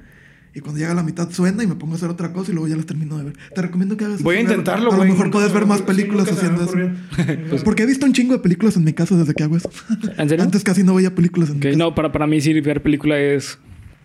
[0.53, 2.53] y cuando llega a la mitad suena y me pongo a hacer otra cosa y
[2.55, 3.33] luego ya las termino de ver.
[3.53, 5.07] Te recomiendo que hagas Voy a intentarlo, A güey.
[5.07, 6.71] lo mejor puedes ver más películas haciendo eso.
[6.71, 6.91] ocurrió.
[7.63, 9.69] Porque he visto un chingo de películas en mi casa desde que hago eso.
[10.17, 10.43] ¿En serio?
[10.43, 11.77] Antes casi no veía películas en mi casa.
[11.77, 13.57] no, para, para mí sí ver película es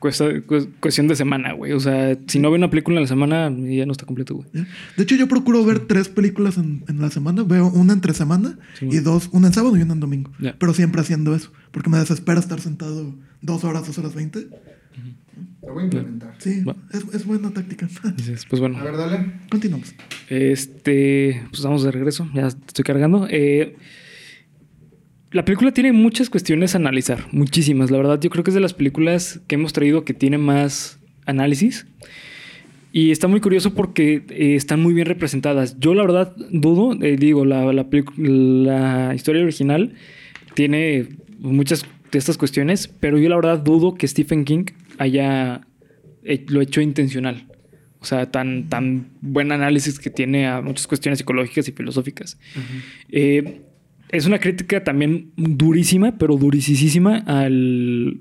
[0.05, 1.73] cuesta- cu- cuestión de semana, güey.
[1.73, 4.47] O sea, si no veo una película en la semana, ya no está completo, güey.
[4.53, 4.67] ¿Ya?
[4.97, 7.43] De hecho, yo procuro ver tres películas en, en la semana.
[7.43, 10.31] Veo una entre semana Sí, y dos, una en sábado y una en domingo.
[10.39, 10.55] Ya.
[10.59, 11.51] Pero siempre haciendo eso.
[11.71, 14.47] Porque me desespera estar sentado dos horas, dos horas veinte.
[15.67, 16.35] Lo voy a implementar.
[16.39, 17.89] Sí, es, es buena táctica.
[18.51, 18.79] Pues bueno.
[18.79, 19.33] A ver, dale.
[19.51, 19.95] Continuamos.
[20.29, 23.27] Este, pues estamos de regreso, ya estoy cargando.
[23.31, 23.75] Eh,
[25.35, 27.91] la película tiene muchas cuestiones a analizar, muchísimas.
[27.91, 30.99] La verdad, yo creo que es de las películas que hemos traído que tiene más
[31.27, 31.87] análisis.
[32.93, 35.81] Y está muy curioso porque eh, están muy bien representadas.
[35.81, 39.95] Yo la verdad dudo, eh, digo, la, la, pelicu- la historia original
[40.55, 41.09] tiene
[41.41, 44.67] muchas de estas cuestiones, pero yo la verdad dudo que Stephen King
[44.99, 45.63] haya
[46.23, 47.49] eh, lo hecho intencional.
[47.99, 52.39] O sea, tan, tan buen análisis que tiene a muchas cuestiones psicológicas y filosóficas.
[54.15, 58.21] Es una crítica también durísima, pero durisísima al,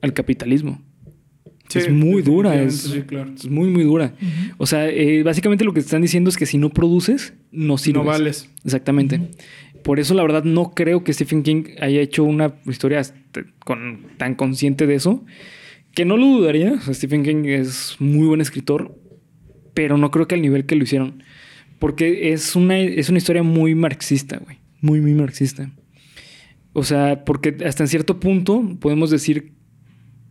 [0.00, 0.80] al capitalismo.
[1.74, 3.32] es muy dura, es, Sí, claro.
[3.34, 4.14] es muy, muy dura.
[4.56, 7.78] O sea, eh, básicamente lo que te están diciendo es que si no produces, no
[7.78, 8.02] sirves.
[8.02, 8.50] No vales.
[8.64, 9.20] Exactamente.
[9.82, 14.06] Por eso, la verdad, no creo que Stephen King haya hecho una historia este, con,
[14.16, 15.24] tan consciente de eso.
[15.92, 16.72] Que no lo dudaría.
[16.72, 18.98] O sea, Stephen King es muy buen escritor,
[19.74, 21.22] pero no creo que al nivel que lo hicieron.
[21.78, 24.63] Porque es una, es una historia muy marxista, güey.
[24.84, 25.70] Muy, muy marxista.
[26.74, 29.52] O sea, porque hasta en cierto punto podemos decir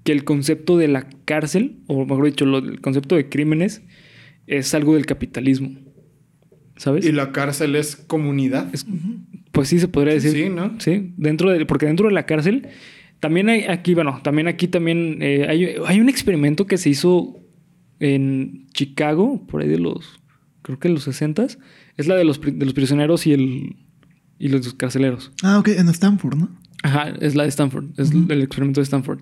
[0.04, 3.82] que el concepto de la cárcel, o mejor dicho, lo- el concepto de crímenes,
[4.46, 5.72] es algo del capitalismo.
[6.76, 7.04] ¿Sabes?
[7.04, 8.70] Y la cárcel es comunidad.
[8.76, 8.86] Es-
[9.52, 10.34] pues sí, se podría decir.
[10.34, 10.76] Sí, ¿no?
[10.80, 12.68] Sí, dentro de, porque dentro de la cárcel
[13.20, 17.40] también hay aquí, bueno, también aquí también eh, hay, hay un experimento que se hizo
[18.00, 20.20] en Chicago, por ahí de los,
[20.62, 21.48] creo que los 60
[21.98, 23.76] es la de los, de los prisioneros y el
[24.40, 25.32] y los carceleros.
[25.44, 26.50] Ah, ok, en Stanford, ¿no?
[26.84, 29.20] Ajá, es la de Stanford, es el experimento de Stanford.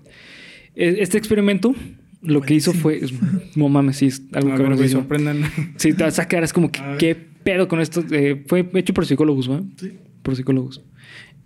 [0.74, 1.74] E- Este experimento
[2.22, 3.00] lo que hizo fue,
[3.56, 5.42] no mames, sí, es algo A que ver, me sorprendan.
[5.76, 6.70] Sí, te vas a sacar, es como.
[6.98, 8.04] ¿qué pedo con esto?
[8.10, 9.62] Eh, fue hecho por psicólogos, ¿va?
[9.76, 9.92] Sí.
[10.22, 10.82] Por psicólogos.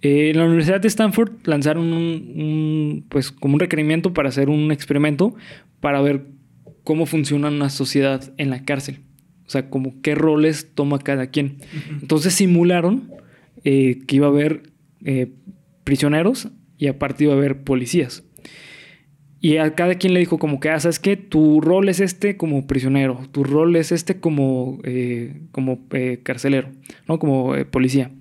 [0.03, 4.51] Eh, en la Universidad de Stanford lanzaron un, un, pues, como un requerimiento para hacer
[4.51, 5.35] un experimento
[5.81, 6.27] para ver
[6.85, 9.01] cómo funciona una sociedad en la cárcel.
[9.47, 11.57] O sea, como qué roles toma cada quien.
[12.03, 13.11] Entonces simularon
[13.69, 14.71] eh, que iba a haber
[15.05, 15.33] eh,
[15.83, 18.23] prisioneros y aparte iba a haber policías.
[19.41, 21.17] Y a cada quien le dijo como que, ah, ¿sabes qué?
[21.17, 25.81] Tu rol es este como prisionero, tu rol es este como, eh, como
[26.23, 26.71] carcelero,
[27.09, 27.19] ¿no?
[27.19, 28.13] Como policía.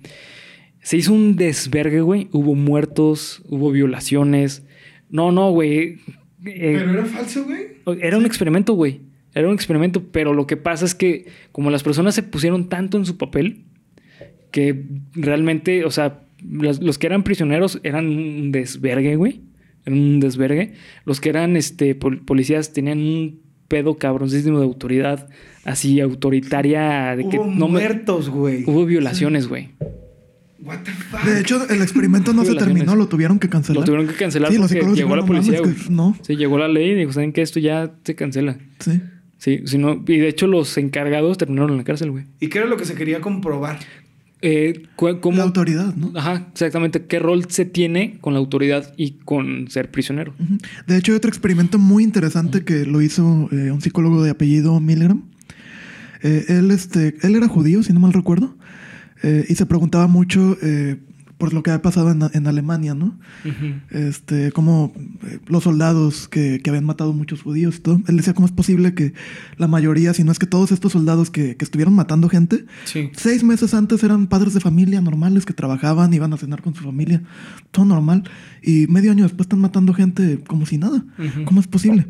[0.82, 2.28] Se hizo un desvergue, güey.
[2.32, 4.66] Hubo muertos, hubo violaciones.
[5.10, 5.98] No, no, güey.
[6.42, 8.00] Pero era falso, güey.
[8.00, 9.02] era un experimento, güey.
[9.32, 12.98] Era un experimento, pero lo que pasa es que como las personas se pusieron tanto
[12.98, 13.65] en su papel,
[14.56, 19.42] que realmente, o sea, los, los que eran prisioneros eran un desvergue, güey.
[19.84, 20.72] Eran un desvergue.
[21.04, 25.28] Los que eran este, pol- policías tenían un pedo cabroncísimo de autoridad,
[25.64, 28.64] así autoritaria, de que Hubo no me- muertos, güey.
[28.66, 29.68] Hubo violaciones, güey.
[30.62, 31.20] What the fuck.
[31.24, 33.80] De hecho, el experimento no se terminó, lo tuvieron que cancelar.
[33.80, 35.86] Lo tuvieron que cancelar Sí, los porque llegó la "No policía, mames, güey.
[35.86, 36.16] que no.
[36.22, 37.42] Sí, llegó la ley y dijo, ¿saben qué?
[37.42, 38.56] Esto ya se cancela.
[38.80, 39.02] Sí.
[39.36, 42.24] Sí, si no, y de hecho los encargados terminaron en la cárcel, güey.
[42.40, 43.78] ¿Y qué era lo que se quería comprobar?
[44.42, 46.12] Eh, cu- ¿cómo- La autoridad, ¿no?
[46.14, 47.06] Ajá, exactamente.
[47.06, 50.34] ¿Qué rol se tiene con la autoridad y con ser prisionero?
[50.86, 54.78] De hecho, hay otro experimento muy interesante que lo hizo eh, un psicólogo de apellido
[54.80, 55.22] Milgram.
[56.22, 58.56] Eh, él, este, él era judío, si no mal recuerdo,
[59.48, 60.56] y se preguntaba mucho
[61.38, 63.18] por lo que había pasado en, en Alemania, ¿no?
[63.90, 64.92] Este, como
[65.26, 68.00] eh, los soldados que, que habían matado muchos judíos y todo.
[68.08, 69.12] Él decía, ¿cómo es posible que
[69.58, 73.10] la mayoría, si no es que todos estos soldados que, que estuvieron matando gente, Sí.
[73.16, 76.84] Seis meses antes eran padres de familia normales que trabajaban, iban a cenar con su
[76.84, 77.22] familia,
[77.70, 78.24] todo normal.
[78.62, 81.04] Y medio año después están matando gente como si nada.
[81.44, 82.06] ¿Cómo es posible?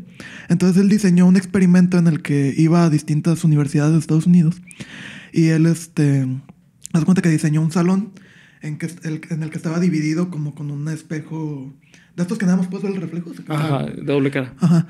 [0.49, 4.61] Entonces él diseñó un experimento en el que iba a distintas universidades de Estados Unidos
[5.33, 6.27] y él, este,
[6.93, 8.11] haz de cuenta que diseñó un salón
[8.67, 11.73] en, que, el- en el que estaba dividido como con un espejo
[12.15, 13.31] de estos que nada más puedes ver el reflejo.
[13.47, 13.85] Ajá.
[14.03, 14.53] Doble cara.
[14.59, 14.87] Ajá.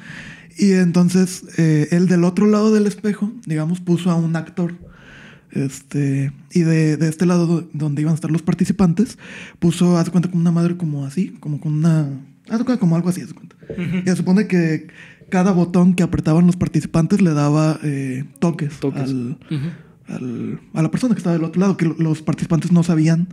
[0.57, 4.73] Y entonces eh, él del otro lado del espejo, digamos, puso a un actor.
[5.51, 9.17] Este, y de, de este lado do- donde iban a estar los participantes,
[9.59, 12.01] puso, haz cuenta, como una madre como así, como con una.
[12.49, 13.55] Haz cuenta, como algo así, haz cuenta.
[14.05, 14.87] Y se supone que
[15.29, 19.01] cada botón que apretaban los participantes le daba eh, toques, Toques.
[20.07, 23.27] al- a la persona que estaba del otro lado, que lo- los participantes no sabían,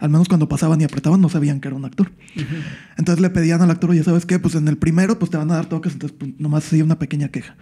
[0.00, 2.10] al menos cuando pasaban y apretaban, no sabían que era un actor.
[2.96, 4.38] Entonces le pedían al actor, oye, ¿sabes qué?
[4.38, 6.98] Pues en el primero, pues te van a dar toques, entonces pues, nomás hacía una
[6.98, 7.54] pequeña queja.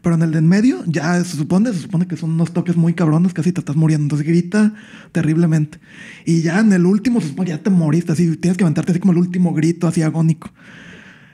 [0.00, 2.76] Pero en el de en medio, ya se supone, se supone que son unos toques
[2.76, 4.04] muy cabrones, casi te estás muriendo.
[4.04, 4.74] Entonces grita
[5.12, 5.80] terriblemente.
[6.24, 9.00] Y ya en el último, se supone, ya te moriste, así, tienes que levantarte así
[9.00, 10.50] como el último grito, así agónico.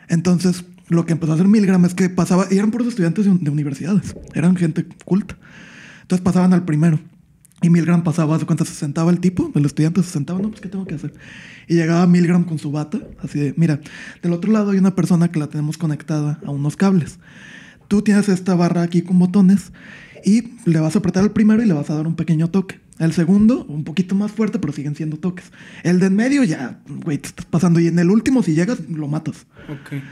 [0.09, 3.38] Entonces, lo que empezó a hacer Milgram es que pasaba, y eran puros estudiantes de,
[3.38, 5.36] de universidades, eran gente culta.
[6.02, 6.98] Entonces pasaban al primero.
[7.61, 10.61] Y Milgram pasaba, hace cuenta, se sentaba el tipo, el estudiante se sentaba, no, pues,
[10.61, 11.12] ¿qué tengo que hacer?
[11.66, 13.80] Y llegaba Milgram con su bata, así de, mira,
[14.22, 17.18] del otro lado hay una persona que la tenemos conectada a unos cables.
[17.88, 19.72] Tú tienes esta barra aquí con botones
[20.24, 22.80] y le vas a apretar al primero y le vas a dar un pequeño toque.
[22.98, 25.52] El segundo, un poquito más fuerte, pero siguen siendo toques.
[25.84, 27.80] El de en medio ya, güey, te estás pasando.
[27.80, 29.46] Y en el último, si llegas, lo matas.
[29.68, 30.02] Ok.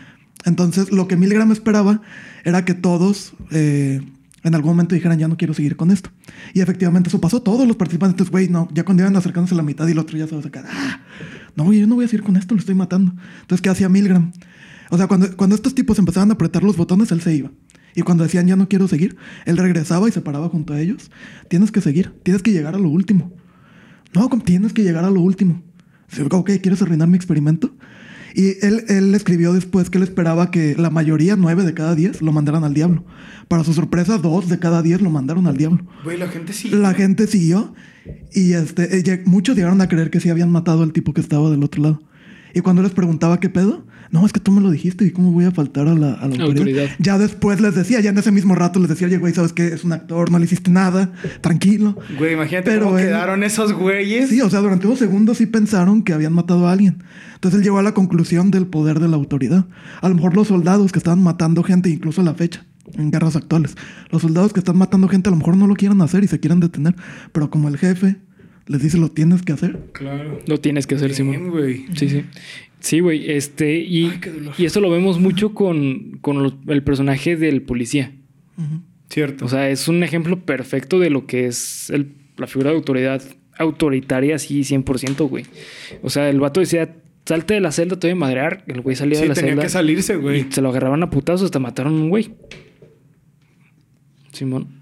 [0.44, 2.01] Entonces, lo que Milgram esperaba
[2.44, 4.01] era que todos eh,
[4.47, 6.11] en algún momento dijeran, ya no quiero seguir con esto.
[6.55, 7.42] Y efectivamente eso pasó.
[7.42, 10.16] Todos los participantes, güey, no, ya cuando iban acercándose a la mitad y el otro
[10.16, 11.01] ya se va a sacar, ah,
[11.57, 13.12] no, yo no voy a seguir con esto, lo estoy matando.
[13.40, 14.32] Entonces, ¿qué hacía Milgram?
[14.90, 17.51] O sea, cuando, cuando estos tipos empezaban a apretar los botones, él se iba.
[17.97, 19.16] Y cuando decían, ya no quiero seguir,
[19.47, 21.11] él regresaba y se paraba junto a ellos.
[21.49, 23.32] Tienes que seguir, tienes que llegar a lo último.
[24.14, 25.62] No, tienes que llegar a lo último.
[26.30, 27.74] Ok, ¿quieres arruinar mi experimento?
[28.37, 32.20] Y él, él escribió después que él esperaba que la mayoría, nueve de cada diez,
[32.20, 33.03] lo mandaran al diablo.
[33.49, 35.87] Para su sorpresa, dos de cada diez lo mandaron al diablo.
[36.05, 36.68] Güey, la gente sí.
[36.68, 37.72] La gente siguió
[38.34, 41.49] y este, eh, muchos llegaron a creer que sí habían matado al tipo que estaba
[41.49, 42.03] del otro lado.
[42.53, 45.33] Y cuando les preguntaba qué pedo, no, es que tú me lo dijiste y cómo
[45.33, 46.49] voy a faltar a la, a la autoridad.
[46.49, 46.87] Autoridad.
[46.99, 49.67] Ya después les decía, ya en ese mismo rato les decía, oye, güey, ¿sabes qué?
[49.69, 51.99] Es un actor, no le hiciste nada, tranquilo.
[52.19, 54.29] Güey, imagínate Pero cómo él- quedaron esos güeyes.
[54.31, 57.03] Sí, o sea, durante unos segundos sí pensaron que habían matado a alguien.
[57.35, 59.67] Entonces él llegó a la conclusión del poder de la autoridad.
[60.01, 63.35] A lo mejor los soldados que estaban matando gente, incluso a la fecha, en guerras
[63.37, 63.77] actuales,
[64.11, 66.39] los soldados que están matando gente a lo mejor no lo quieren hacer y se
[66.41, 66.95] quieren detener,
[67.33, 68.17] pero como el jefe
[68.67, 69.79] les dice lo tienes que hacer.
[69.93, 70.39] Claro.
[70.47, 71.51] Lo tienes que hacer, Bien, Simón.
[71.51, 71.87] güey.
[71.95, 72.25] Sí, sí.
[72.81, 73.31] Sí, güey.
[73.31, 74.55] Este, y, Ay, qué dolor.
[74.59, 78.12] y eso lo vemos mucho con, con los- el personaje del policía.
[79.09, 79.45] Cierto.
[79.45, 83.23] O sea, es un ejemplo perfecto de lo que es el- la figura de autoridad
[83.59, 85.45] autoritaria, así 100%, güey.
[86.03, 86.95] O sea, el vato decía,
[87.25, 88.64] salte de la celda, te voy a madrear.
[88.67, 89.62] El güey salía sí, de la tenía celda.
[89.62, 90.41] que salirse, güey.
[90.49, 92.35] y se lo agarraban a putazos hasta mataron a un güey.
[94.33, 94.76] Simón.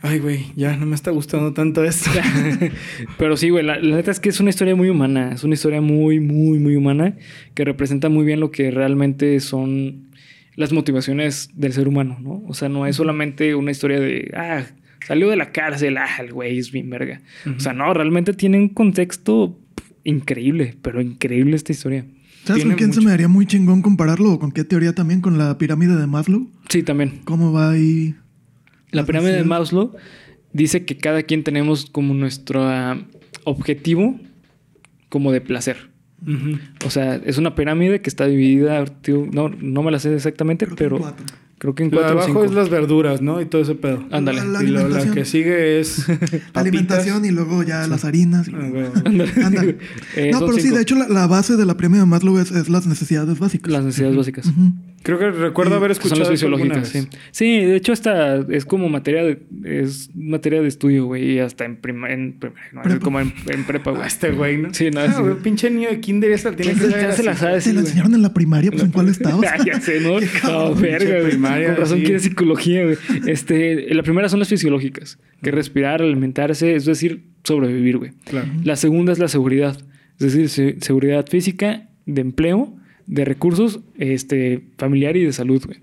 [0.00, 2.10] Ay, güey, ya no me está gustando tanto esto.
[3.18, 5.32] Pero sí, güey, la, la neta es que es una historia muy humana.
[5.32, 7.16] Es una historia muy, muy, muy humana
[7.54, 10.10] que representa muy bien lo que realmente son
[10.54, 12.42] las motivaciones del ser humano, ¿no?
[12.46, 14.64] O sea, no es solamente una historia de, ah,
[15.06, 17.22] Salió de la cárcel, ah, el güey es bien verga.
[17.56, 22.04] O sea, no, realmente tiene un contexto pff, increíble, pero increíble esta historia.
[22.44, 23.00] ¿Sabes con quién mucho.
[23.00, 24.32] se me haría muy chingón compararlo?
[24.32, 25.22] ¿O con qué teoría también?
[25.22, 26.50] Con la pirámide de Maslow.
[26.68, 27.20] Sí, también.
[27.24, 28.16] ¿Cómo va ahí?
[28.90, 29.44] La pirámide de.
[29.44, 29.94] Maslow
[30.52, 32.98] dice que cada quien tenemos como nuestro ah,
[33.44, 34.18] objetivo
[35.08, 35.90] como de placer.
[36.26, 36.58] Ujú.
[36.84, 40.66] O sea, es una pirámide que está dividida, tío, no, no me la sé exactamente,
[40.66, 41.26] Creo que en pero cuatro.
[41.58, 43.40] creo que en cuatro abajo es las verduras, ¿no?
[43.40, 44.04] Y todo ese pedo.
[44.10, 44.44] Ándale.
[44.44, 45.14] La- y lo- la alimentación.
[45.14, 46.06] que sigue es.
[46.54, 48.48] Alimentación y luego ya las harinas.
[48.48, 48.92] y- Ah.
[49.44, 49.78] Ándale.
[50.16, 50.76] Eh, no, pero sí, cinco.
[50.76, 53.72] de hecho, la, la base de la pirámide de Maslow es, es las necesidades básicas.
[53.72, 54.46] Las necesidades básicas.
[54.46, 54.72] Ujú.
[55.16, 57.08] Creo que recuerdo haber Que son escuchado las fisiológicas, sí.
[57.30, 61.64] Sí, de hecho hasta es como materia de, es materia de estudio, güey, y hasta
[61.64, 63.04] en prima, en, prim- no, es Prepa.
[63.04, 64.06] como en, en prepa, Ah, güey.
[64.06, 64.74] este güey, ¿no?
[64.74, 65.22] Sí, no, Ah, sí.
[65.22, 67.80] güey, pinche niño de kinder esa tiene que Ya saber se la sabe, ¿Te la
[67.80, 68.70] enseñaron en la primaria?
[68.70, 69.40] Pues en cuál estabas.
[69.50, 70.18] Ah, ya sé, ¿no?
[70.44, 71.30] No, verga, güey.
[71.30, 72.96] primaria, Con razón quiere psicología, güey.
[73.26, 78.10] Este, la primera son las fisiológicas, que respirar, alimentarse, es decir, sobrevivir, güey.
[78.26, 78.48] Claro.
[78.62, 79.74] La segunda es la seguridad,
[80.20, 82.74] es decir, se- seguridad física, de empleo,
[83.08, 85.78] de recursos, este, familiar y de salud, güey.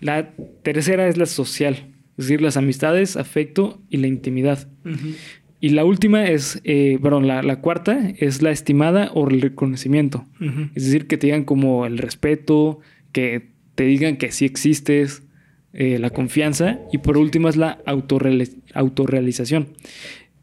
[0.00, 0.30] La
[0.62, 1.74] tercera es la social,
[2.18, 4.66] es decir, las amistades, afecto y la intimidad.
[5.60, 10.26] Y la última es, eh, perdón, la, la cuarta es la estimada o el reconocimiento.
[10.74, 12.80] Es decir, que te digan como el respeto,
[13.12, 15.22] que te digan que sí existes,
[15.72, 16.80] eh, la confianza.
[16.92, 19.68] Y por último es la autorreali- autorrealización.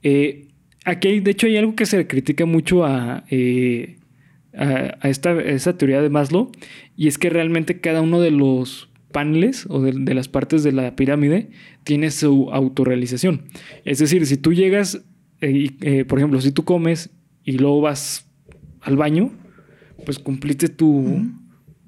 [0.03, 0.47] Eh,
[0.85, 3.97] aquí, hay- de hecho, hay algo que se critica mucho a, eh,
[4.55, 6.51] a, a esta, a esta teoría de Maslow.
[6.95, 10.71] Y es que realmente cada uno de los paneles o de, de las partes de
[10.71, 11.49] la pirámide
[11.83, 13.43] tiene su autorrealización.
[13.85, 15.03] Es decir, si tú llegas,
[15.41, 17.09] eh, y, eh, por ejemplo, si tú comes
[17.43, 18.29] y luego vas
[18.81, 19.31] al baño,
[20.05, 21.29] pues cumpliste tu...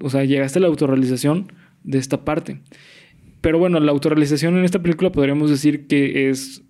[0.01, 1.51] O sea, llegaste a la autorrealización
[1.83, 2.59] de esta parte.
[3.41, 6.63] Pero bueno, la autorrealización en esta película podríamos decir que es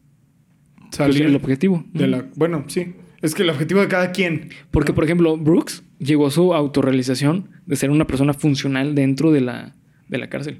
[0.80, 1.84] pues, Salir el objetivo.
[1.94, 2.30] de la...
[2.36, 2.94] Bueno, sí.
[3.24, 4.50] Es que el objetivo de cada quien.
[4.70, 9.40] Porque, por ejemplo, Brooks llegó a su autorrealización de ser una persona funcional dentro de
[9.40, 9.76] la,
[10.10, 10.60] de la cárcel.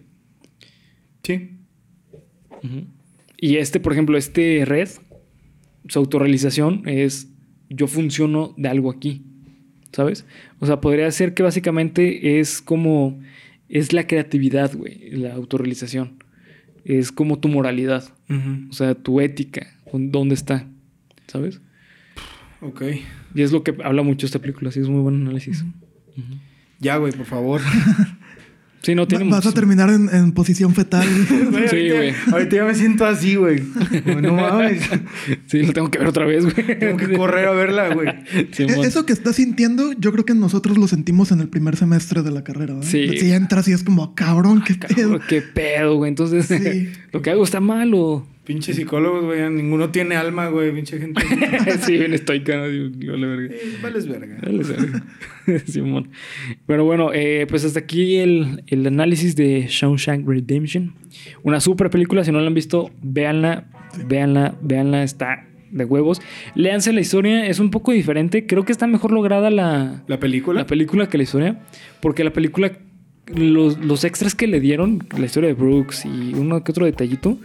[1.24, 1.58] Sí.
[3.38, 4.88] Y este, por ejemplo, este Red,
[5.90, 7.28] su autorrealización es
[7.70, 9.26] yo funciono de algo aquí.
[9.92, 10.26] ¿Sabes?
[10.60, 13.20] O sea, podría ser que básicamente es como.
[13.68, 15.12] Es la creatividad, güey.
[15.12, 16.24] La autorrealización.
[16.86, 18.06] Es como tu moralidad.
[18.70, 19.68] O sea, tu ética.
[19.92, 20.66] ¿Dónde está?
[21.28, 21.60] ¿Sabes?
[22.64, 22.82] Ok.
[23.36, 24.72] Y es lo que habla mucho esta película.
[24.72, 25.64] Sí, es muy buen análisis.
[26.80, 27.62] Ya, güey, por favor.
[28.82, 31.08] Sí, no tiene Va- Vas mucho- a terminar en, en posición fetal.
[31.52, 32.14] Güey, Sí, ahorita- güey.
[32.34, 33.62] Ahorita ya me siento así, güey.
[34.04, 34.82] Como, No mames.
[35.48, 36.78] Sí, lo tengo que ver otra vez, güey.
[36.78, 38.10] Tengo que correr a verla, güey.
[38.34, 38.50] E-
[38.86, 42.32] Eso que estás sintiendo, yo creo que nosotros lo sentimos en el primer semestre de
[42.32, 42.74] la carrera.
[42.74, 42.90] ¿verdad?
[42.90, 43.18] Sí.
[43.18, 45.20] Si entras y es como, cabrón, qué Cabrón, pedo.
[45.30, 46.10] qué pedo, güey.
[46.10, 46.90] Entonces, Sí.
[47.14, 48.28] lo que hago está mal o.
[48.44, 49.50] Pinche psicólogos, güey.
[49.50, 50.74] Ninguno tiene alma, güey.
[50.74, 51.22] Pinche gente.
[51.82, 52.68] sí, bien estoica, ¿no?
[52.68, 53.56] Digo, la verga.
[53.56, 54.38] Eh, vales verga.
[55.66, 56.10] Simón.
[56.66, 60.94] Pero bueno, eh, pues hasta aquí el, el análisis de Shawshank Redemption.
[61.44, 62.26] Una super película.
[62.26, 63.70] Si no la han visto, véanla,
[64.08, 65.04] véanla, véanla.
[65.04, 66.22] Está de huevos.
[66.54, 67.48] Léanse la historia.
[67.48, 68.46] Es un poco diferente.
[68.46, 70.62] Creo que está mejor lograda la, ¿La película?
[70.62, 71.62] la película que la historia.
[72.02, 72.74] Porque la película,
[73.28, 77.38] los, los extras que le dieron, la historia de Brooks y uno que otro detallito,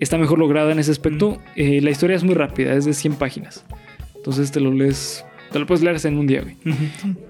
[0.00, 1.38] está mejor lograda en ese aspecto.
[1.54, 3.64] Eh, la historia es muy rápida, es de 100 páginas.
[4.16, 6.56] Entonces te lo lees, te lo puedes leer en un día, güey.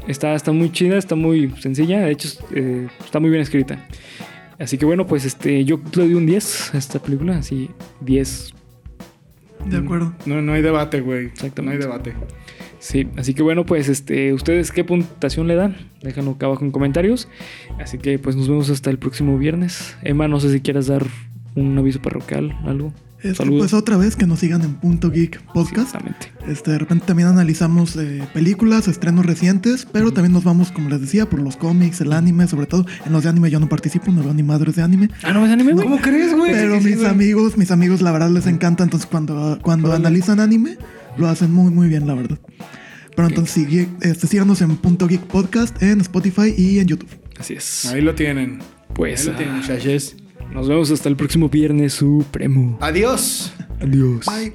[0.09, 3.87] Está, está muy chida, está muy sencilla, de hecho eh, está muy bien escrita.
[4.59, 8.55] Así que bueno, pues este, yo le doy un 10 a esta película, así 10.
[9.67, 10.15] De acuerdo.
[10.27, 11.27] No, no hay debate, güey.
[11.27, 11.63] Exactamente.
[11.63, 12.15] No hay debate.
[12.79, 16.71] Sí, así que bueno, pues este, ustedes qué puntuación le dan, déjenlo acá abajo en
[16.71, 17.29] comentarios.
[17.79, 19.97] Así que pues nos vemos hasta el próximo viernes.
[20.03, 21.07] Emma, no sé si quieras dar
[21.55, 22.93] un aviso parroquial, algo.
[23.23, 23.59] Este, Saludos.
[23.59, 25.95] pues otra vez que nos sigan en Punto Geek Podcast.
[25.95, 26.33] Exactamente.
[26.49, 31.03] Este, de repente también analizamos eh, películas, estrenos recientes, pero también nos vamos, como les
[31.03, 32.87] decía, por los cómics, el anime, sobre todo.
[33.05, 35.11] En los de anime yo no participo, no veo ni madres de anime.
[35.23, 35.85] Ah, no ves anime, güey.
[35.85, 36.53] ¿Cómo crees, güey?
[36.53, 37.11] Pero Sí, sí, mis güey.
[37.11, 38.85] amigos, mis amigos, la verdad les encanta.
[38.85, 40.79] Entonces, cuando, cuando analizan anime,
[41.19, 42.39] lo hacen muy, muy bien, la verdad.
[43.15, 47.11] Pero entonces, sigue- este, síganos en Punto Geek Podcast, en Spotify y en YouTube.
[47.39, 47.85] Así es.
[47.85, 48.61] Ahí lo tienen.
[48.95, 50.17] Pues Ahí lo tienen, ah, muchachos.
[50.53, 52.79] Nos vemos hasta el próximo viernes supremo.
[52.81, 53.53] Adiós.
[53.81, 54.27] Adiós.
[54.27, 54.55] Bye.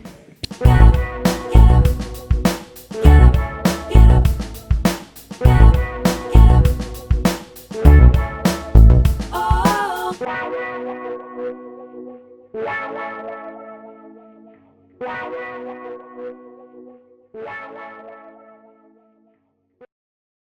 [9.32, 10.12] Oh.